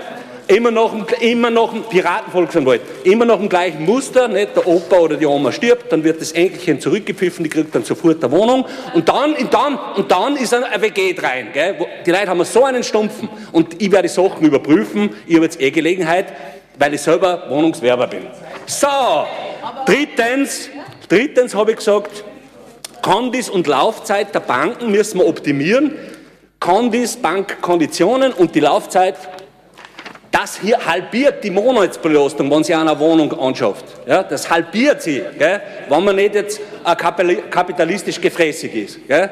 [0.46, 4.54] Immer noch, immer noch ein Piratenvolksanwalt, immer noch im gleichen Muster, nicht?
[4.54, 8.22] der Opa oder die Oma stirbt, dann wird das Enkelchen zurückgepfiffen, die kriegt dann sofort
[8.22, 11.48] eine Wohnung und dann, und dann, und dann ist ein WG rein.
[11.54, 11.76] Gell?
[12.04, 15.58] Die Leute haben so einen Stumpfen und ich werde die Sachen überprüfen, ich habe jetzt
[15.62, 16.26] eh Gelegenheit,
[16.78, 18.26] weil ich selber Wohnungswerber bin.
[18.66, 18.86] So,
[19.86, 20.68] drittens,
[21.08, 22.22] drittens habe ich gesagt,
[23.00, 25.94] Kondis und Laufzeit der Banken müssen wir optimieren.
[26.60, 29.16] Kondis, Bankkonditionen und die Laufzeit,
[30.34, 33.84] das hier halbiert die Monatsbelastung, wenn Sie eine Wohnung anschafft.
[34.04, 36.60] Ja, das halbiert sie, gell, wenn man nicht jetzt
[37.50, 39.06] kapitalistisch gefräßig ist.
[39.06, 39.30] Gell.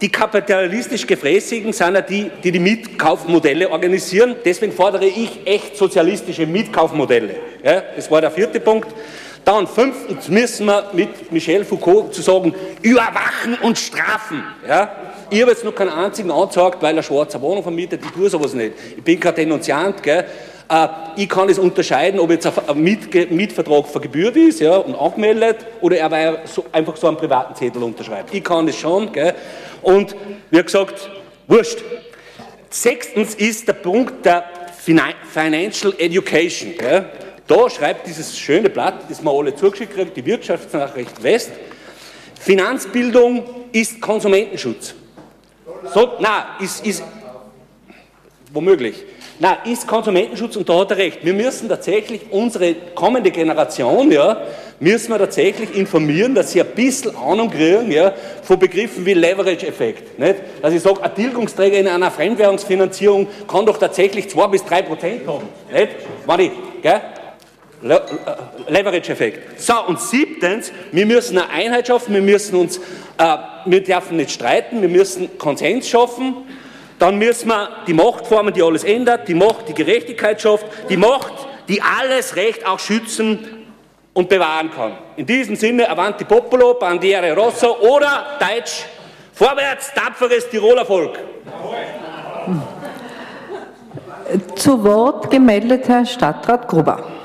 [0.00, 4.36] Die kapitalistisch Gefräßigen sind ja die, die die Mietkaufmodelle organisieren.
[4.44, 7.36] Deswegen fordere ich echt sozialistische Mietkaufmodelle.
[7.64, 8.88] Ja, das war der vierte Punkt.
[9.44, 14.44] Dann fünftens müssen wir mit Michel Foucault zu sagen, überwachen und strafen.
[14.68, 15.11] Ja?
[15.32, 18.02] Ich habe jetzt noch keinen einzigen angezeigt, weil er schwarze Wohnung vermietet.
[18.04, 18.74] Ich tue sowas nicht.
[18.98, 20.02] Ich bin kein Denunziant.
[20.02, 20.26] Gell?
[20.68, 25.96] Äh, ich kann es unterscheiden, ob jetzt ein Mietvertrag vergebührt ist ja, und angemeldet oder
[25.96, 28.34] er einfach so einen privaten Zettel unterschreibt.
[28.34, 29.10] Ich kann das schon.
[29.10, 29.32] Gell?
[29.80, 30.14] Und
[30.50, 31.08] wie gesagt,
[31.48, 31.78] wurscht.
[32.68, 34.44] Sechstens ist der Punkt der
[35.32, 36.74] Financial Education.
[36.76, 37.06] Gell?
[37.46, 41.52] Da schreibt dieses schöne Blatt, das wir alle zugeschickt kriegen, die Wirtschaftsnachricht West,
[42.38, 44.96] Finanzbildung ist Konsumentenschutz.
[45.92, 47.02] So, nein, ist, ist
[48.52, 49.04] womöglich.
[49.38, 51.24] Na, ist Konsumentenschutz und da hat er recht.
[51.24, 54.42] Wir müssen tatsächlich unsere kommende Generation, ja,
[54.78, 58.12] müssen wir tatsächlich informieren, dass sie ein bisschen Ahnung kriegen, ja,
[58.42, 60.18] von Begriffen wie Leverage-Effekt.
[60.18, 60.36] Nicht?
[60.60, 65.26] Dass ich sage, ein Tilgungsträger in einer Fremdwährungsfinanzierung kann doch tatsächlich zwei bis drei Prozent
[65.26, 65.48] haben.
[65.72, 65.88] Nicht?
[66.26, 66.52] Wenn ich,
[66.82, 67.00] gell?
[67.82, 67.98] Äh,
[68.68, 69.60] Leverage-Effekt.
[69.60, 72.78] So, und siebtens, wir müssen eine Einheit schaffen, wir müssen uns,
[73.18, 76.36] äh, wir dürfen nicht streiten, wir müssen Konsens schaffen,
[77.00, 81.32] dann müssen wir die Machtformen, die alles ändert, die Macht, die Gerechtigkeit schafft, die Macht,
[81.68, 83.66] die alles Recht auch schützen
[84.12, 84.92] und bewahren kann.
[85.16, 88.84] In diesem Sinne, Avanti Popolo, Bandiere Rosso oder Deutsch,
[89.32, 91.18] vorwärts, tapferes Tiroler Volk.
[94.54, 97.21] Zu Wort gemeldet Herr Stadtrat Gruber.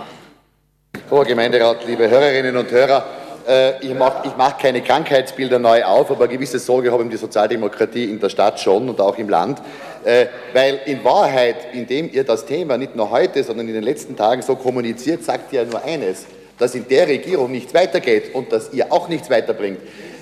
[1.09, 3.05] Hoher Gemeinderat, liebe Hörerinnen und Hörer,
[3.47, 8.11] äh, ich mache mach keine Krankheitsbilder neu auf, aber eine gewisse Sorge haben die Sozialdemokratie
[8.11, 9.61] in der Stadt schon und auch im Land.
[10.03, 14.17] Äh, weil in Wahrheit, indem ihr das Thema nicht nur heute, sondern in den letzten
[14.17, 16.25] Tagen so kommuniziert, sagt ihr nur eines,
[16.59, 19.79] dass in der Regierung nichts weitergeht und dass ihr auch nichts weiterbringt.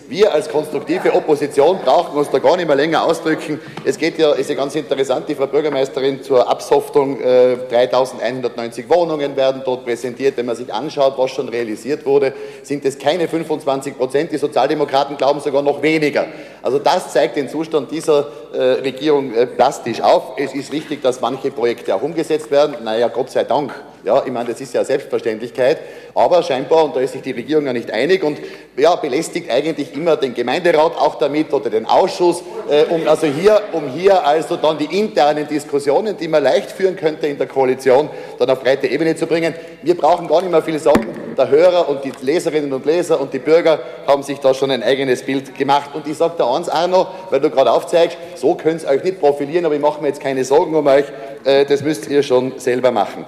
[0.07, 3.59] Wir als konstruktive Opposition brauchen uns da gar nicht mehr länger ausdrücken.
[3.83, 9.35] Es geht ja, ist ja ganz interessant, die Frau Bürgermeisterin zur Absoftung, äh, 3190 Wohnungen
[9.35, 10.37] werden dort präsentiert.
[10.37, 14.31] Wenn man sich anschaut, was schon realisiert wurde, sind es keine 25 Prozent.
[14.31, 16.27] Die Sozialdemokraten glauben sogar noch weniger.
[16.61, 20.33] Also das zeigt den Zustand dieser äh, Regierung äh, plastisch auf.
[20.37, 22.75] Es ist richtig, dass manche Projekte auch umgesetzt werden.
[22.83, 23.73] Naja, Gott sei Dank.
[24.03, 25.79] Ja, ich meine, das ist ja Selbstverständlichkeit,
[26.15, 28.39] aber scheinbar, und da ist sich die Regierung ja nicht einig und
[28.77, 33.61] ja, belästigt eigentlich immer den Gemeinderat auch damit oder den Ausschuss, äh, um also hier,
[33.73, 38.09] um hier also dann die internen Diskussionen, die man leicht führen könnte in der Koalition,
[38.39, 39.53] dann auf breite Ebene zu bringen.
[39.83, 41.05] Wir brauchen gar nicht mehr viel sagen.
[41.37, 44.83] Der Hörer und die Leserinnen und Leser und die Bürger haben sich da schon ein
[44.83, 45.89] eigenes Bild gemacht.
[45.93, 49.19] Und ich sage da eins, Arno, weil du gerade aufzeigst, so könnt ihr euch nicht
[49.19, 51.05] profilieren, aber ich mache mir jetzt keine Sorgen um euch,
[51.43, 53.25] äh, das müsst ihr schon selber machen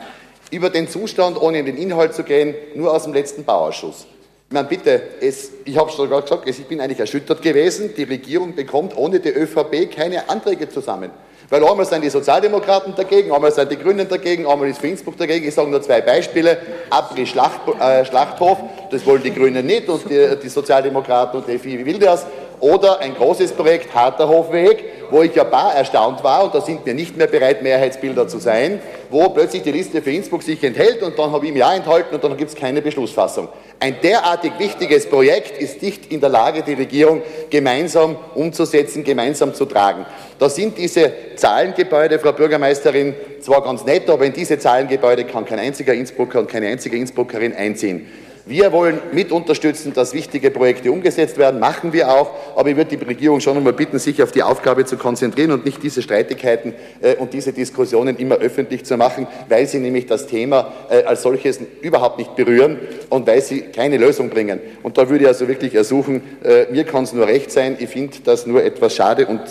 [0.51, 4.07] über den Zustand, ohne in den Inhalt zu gehen, nur aus dem letzten Bauausschuss.
[4.49, 7.93] Ich meine, bitte, es, ich habe es schon gerade gesagt, ich bin eigentlich erschüttert gewesen.
[7.97, 11.11] Die Regierung bekommt ohne die ÖVP keine Anträge zusammen.
[11.49, 15.47] Weil einmal sind die Sozialdemokraten dagegen, einmal sind die Grünen dagegen, einmal ist Finnsburg dagegen.
[15.47, 16.57] Ich sage nur zwei Beispiele.
[16.89, 18.57] Abri Schlacht, äh, Schlachthof,
[18.91, 22.25] das wollen die Grünen nicht und die, die Sozialdemokraten und die FI will das.
[22.59, 26.86] Oder ein großes Projekt, Harter Hofweg, wo ich ja bar erstaunt war, und da sind
[26.86, 28.80] wir nicht mehr bereit, Mehrheitsbilder zu sein,
[29.10, 32.16] wo plötzlich die Liste für Innsbruck sich enthält und dann habe ich mich auch enthalten
[32.16, 33.47] und dann gibt es keine Beschlussfassung.
[33.80, 39.66] Ein derartig wichtiges Projekt ist nicht in der Lage, die Regierung gemeinsam umzusetzen, gemeinsam zu
[39.66, 40.05] tragen.
[40.39, 45.60] Da sind diese Zahlengebäude, Frau Bürgermeisterin, zwar ganz nett, aber in diese Zahlengebäude kann kein
[45.60, 48.08] einziger Innsbrucker und keine einzige Innsbruckerin einziehen.
[48.47, 52.95] Wir wollen mit unterstützen, dass wichtige Projekte umgesetzt werden, machen wir auch, aber ich würde
[52.95, 56.73] die Regierung schon einmal bitten, sich auf die Aufgabe zu konzentrieren und nicht diese Streitigkeiten
[57.01, 61.23] äh, und diese Diskussionen immer öffentlich zu machen, weil sie nämlich das Thema äh, als
[61.23, 62.79] solches überhaupt nicht berühren
[63.09, 64.61] und weil sie keine Lösung bringen.
[64.81, 67.89] Und da würde ich also wirklich ersuchen, äh, mir kann es nur recht sein, ich
[67.89, 69.41] finde das nur etwas schade und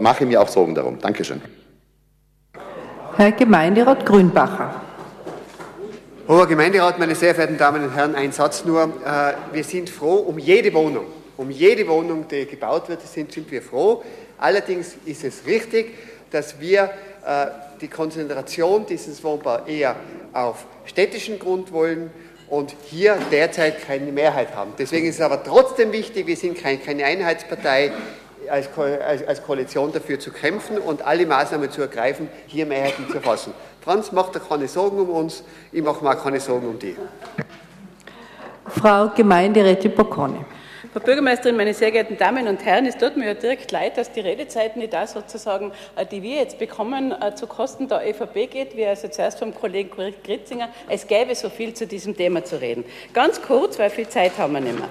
[0.00, 0.98] mache mir auch Sorgen darum.
[0.98, 1.42] Dankeschön.
[3.16, 4.80] Herr Gemeinderat Grünbacher.
[6.28, 8.84] Hoher Gemeinderat, meine sehr verehrten Damen und Herren, ein Satz nur.
[9.04, 11.06] Äh, wir sind froh um jede Wohnung.
[11.36, 14.04] Um jede Wohnung, die gebaut wird, sind, sind wir froh.
[14.38, 15.96] Allerdings ist es richtig,
[16.30, 16.90] dass wir
[17.26, 17.46] äh,
[17.80, 19.96] die Konzentration dieses Wohnbaus eher
[20.32, 22.12] auf städtischen Grund wollen
[22.48, 24.74] und hier derzeit keine Mehrheit haben.
[24.78, 27.90] Deswegen ist es aber trotzdem wichtig, wir sind keine Einheitspartei,
[28.48, 33.54] als Koalition dafür zu kämpfen und alle Maßnahmen zu ergreifen, hier Mehrheiten zu fassen.
[33.84, 36.96] Franz macht da keine Sorgen um uns, ich mache mir auch keine Sorgen um die.
[38.68, 40.44] Frau Gemeinderätin Bocconi.
[40.92, 44.12] Frau Bürgermeisterin, meine sehr geehrten Damen und Herren, es tut mir ja direkt leid, dass
[44.12, 48.50] die Redezeit nicht da sozusagen, äh, die wir jetzt bekommen, äh, zu Kosten der ÖVP
[48.50, 49.90] geht, wie also zuerst vom Kollegen
[50.22, 50.68] Gritzinger.
[50.90, 52.84] Es gäbe so viel zu diesem Thema zu reden.
[53.14, 54.90] Ganz kurz, weil viel Zeit haben wir nicht mehr.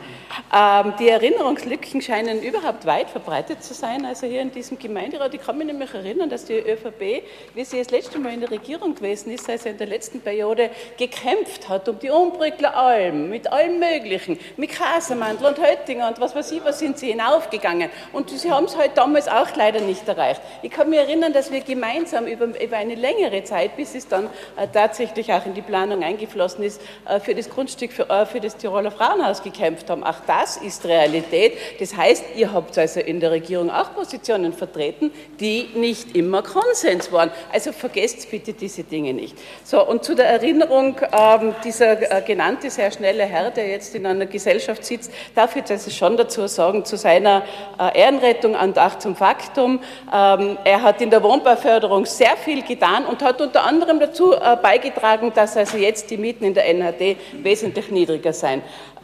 [0.52, 5.36] Ähm, die Erinnerungslücken scheinen überhaupt weit verbreitet zu sein, also hier in diesem Gemeinderat.
[5.36, 7.24] Ich kann mich nämlich erinnern, dass die ÖVP,
[7.54, 10.72] wie sie das letzte Mal in der Regierung gewesen ist, also in der letzten Periode,
[10.98, 16.20] gekämpft hat um die Umbrückler Alm, mit allem Möglichen, mit Kasemandel und heute Oettinger und
[16.20, 17.90] was weiß ich, was sind sie hinaufgegangen.
[18.14, 20.42] Und sie haben es halt damals auch leider nicht erreicht.
[20.62, 24.26] Ich kann mich erinnern, dass wir gemeinsam über, über eine längere Zeit, bis es dann
[24.58, 28.40] äh, tatsächlich auch in die Planung eingeflossen ist, äh, für das Grundstück für, äh, für
[28.40, 30.04] das Tiroler Frauenhaus gekämpft haben.
[30.04, 31.58] Auch das ist Realität.
[31.80, 37.12] Das heißt, ihr habt also in der Regierung auch Positionen vertreten, die nicht immer Konsens
[37.12, 37.32] waren.
[37.52, 39.38] Also vergesst bitte diese Dinge nicht.
[39.64, 44.06] So, und zu der Erinnerung, ähm, dieser äh, genannte sehr schnelle Herr, der jetzt in
[44.06, 47.44] einer Gesellschaft sitzt, darf jetzt also schon dazu sagen, zu seiner
[47.80, 49.80] äh, Ehrenrettung und auch zum Faktum.
[50.14, 54.58] Ähm, er hat in der Wohnbauförderung sehr viel getan und hat unter anderem dazu äh,
[54.62, 58.62] beigetragen, dass also jetzt die Mieten in der NHD wesentlich niedriger sein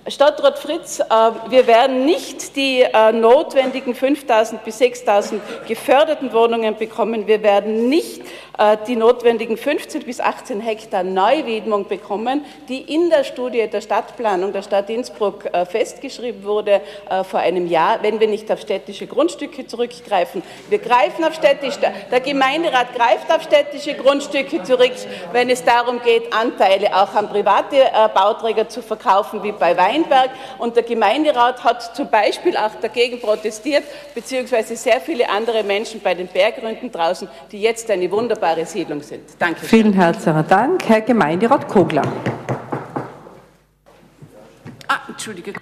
[0.08, 1.04] Stadtrat Fritz, äh,
[1.50, 7.28] wir werden nicht die notwendigen 5.000 bis 6.000 geförderten Wohnungen bekommen.
[7.28, 8.22] Wir werden nicht
[8.88, 14.62] die notwendigen 15 bis 18 Hektar Neuwiedmung bekommen, die in der Studie der Stadtplanung der
[14.62, 16.82] Stadt Innsbruck festgeschrieben wurde
[17.30, 20.42] vor einem Jahr, wenn wir nicht auf städtische Grundstücke zurückgreifen.
[20.70, 21.80] Wir greifen auf städtische,
[22.12, 24.94] der Gemeinderat greift auf städtische Grundstücke zurück,
[25.34, 30.30] wenn es darum geht, Anteile auch an private Bauträger zu verkaufen, wie bei Wein Weinberg
[30.58, 33.84] und der Gemeinderat hat zum Beispiel auch dagegen protestiert,
[34.14, 39.24] beziehungsweise sehr viele andere Menschen bei den Bergründen draußen, die jetzt eine wunderbare Siedlung sind.
[39.40, 39.66] Danke.
[39.66, 42.04] Vielen herzlichen Dank, Herr Gemeinderat Kogler.
[44.88, 45.54] Ah, Entschuldige.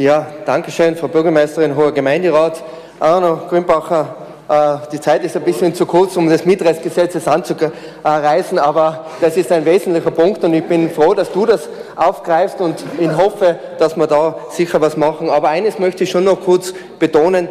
[0.00, 2.62] Ja, danke schön, Frau Bürgermeisterin, hoher Gemeinderat.
[3.00, 4.16] Arno Grünbacher
[4.48, 9.52] äh, die Zeit ist ein bisschen zu kurz, um das Mietrechtsgesetz anzureißen, aber das ist
[9.52, 13.96] ein wesentlicher Punkt und ich bin froh, dass du das aufgreifst und ich hoffe, dass
[13.96, 15.28] wir da sicher was machen.
[15.28, 17.48] Aber eines möchte ich schon noch kurz betonen.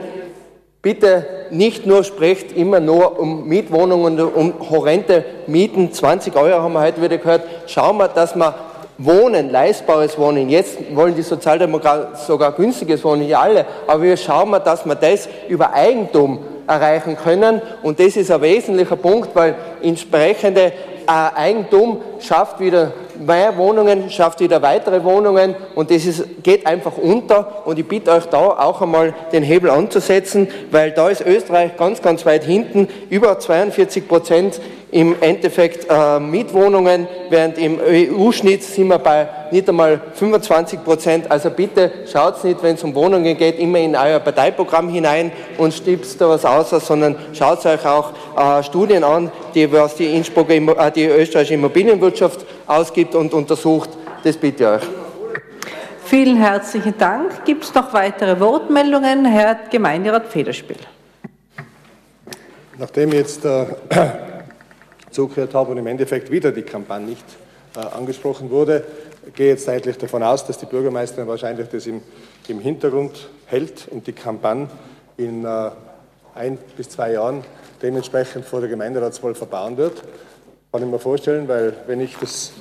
[0.82, 5.92] Bitte nicht nur sprecht immer nur um Mietwohnungen und um horrende Mieten.
[5.92, 7.44] 20 Euro haben wir heute wieder gehört.
[7.66, 8.54] Schauen wir, dass wir
[9.00, 10.50] Wohnen, leistbares Wohnen.
[10.50, 13.66] Jetzt wollen die Sozialdemokraten sogar günstiges Wohnen, ja alle.
[13.86, 17.62] Aber wir schauen mal, dass wir das über Eigentum erreichen können.
[17.84, 20.72] Und das ist ein wesentlicher Punkt, weil entsprechende äh,
[21.08, 22.92] Eigentum schafft wieder
[23.26, 28.12] mehr Wohnungen, schafft wieder weitere Wohnungen und das ist, geht einfach unter und ich bitte
[28.12, 32.88] euch da auch einmal den Hebel anzusetzen, weil da ist Österreich ganz, ganz weit hinten,
[33.10, 34.60] über 42 Prozent
[34.92, 41.30] im Endeffekt äh, Mietwohnungen, während im EU-Schnitt sind wir bei nicht einmal 25 Prozent.
[41.30, 45.74] Also bitte schaut nicht, wenn es um Wohnungen geht, immer in euer Parteiprogramm hinein und
[45.74, 50.54] stipst da was aus, sondern schaut euch auch äh, Studien an, die was die, Innsbrucker,
[50.54, 53.90] äh, die österreichische Immobilienwirtschaft ausgibt und untersucht.
[54.24, 54.90] Das bitte ich euch.
[56.06, 57.44] Vielen herzlichen Dank.
[57.46, 59.26] Gibt es noch weitere Wortmeldungen?
[59.26, 60.78] Herr Gemeinderat Federspiel.
[62.78, 63.66] Nachdem jetzt äh,
[65.12, 67.26] zugehört habe und im Endeffekt wieder die Kampagne nicht
[67.76, 68.86] äh, angesprochen wurde,
[69.36, 72.02] gehe jetzt eigentlich davon aus, dass die Bürgermeisterin wahrscheinlich das im,
[72.48, 74.70] im Hintergrund hält und die Kampagne
[75.18, 75.72] in äh,
[76.36, 77.44] ein bis zwei Jahren
[77.82, 80.04] dementsprechend vor der Gemeinderatswahl verbauen wird.
[80.72, 82.52] Kann ich mir vorstellen, weil wenn ich das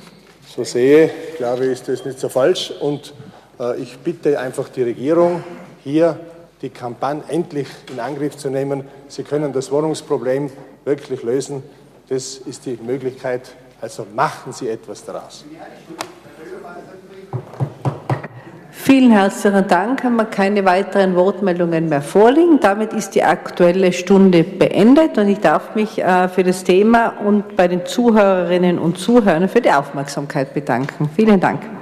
[0.46, 2.72] so sehe, glaube ich, ist das nicht so falsch.
[2.80, 3.12] Und
[3.58, 5.42] äh, ich bitte einfach die Regierung,
[5.82, 6.18] hier
[6.62, 8.84] die Kampagne endlich in Angriff zu nehmen.
[9.08, 10.50] Sie können das Wohnungsproblem
[10.84, 11.62] wirklich lösen.
[12.08, 13.50] Das ist die Möglichkeit.
[13.80, 15.44] Also machen Sie etwas daraus.
[18.86, 20.04] Vielen herzlichen Dank.
[20.04, 22.60] Haben wir keine weiteren Wortmeldungen mehr vorliegen.
[22.60, 27.56] Damit ist die aktuelle Stunde beendet und ich darf mich äh, für das Thema und
[27.56, 31.10] bei den Zuhörerinnen und Zuhörern für die Aufmerksamkeit bedanken.
[31.16, 31.75] Vielen Dank.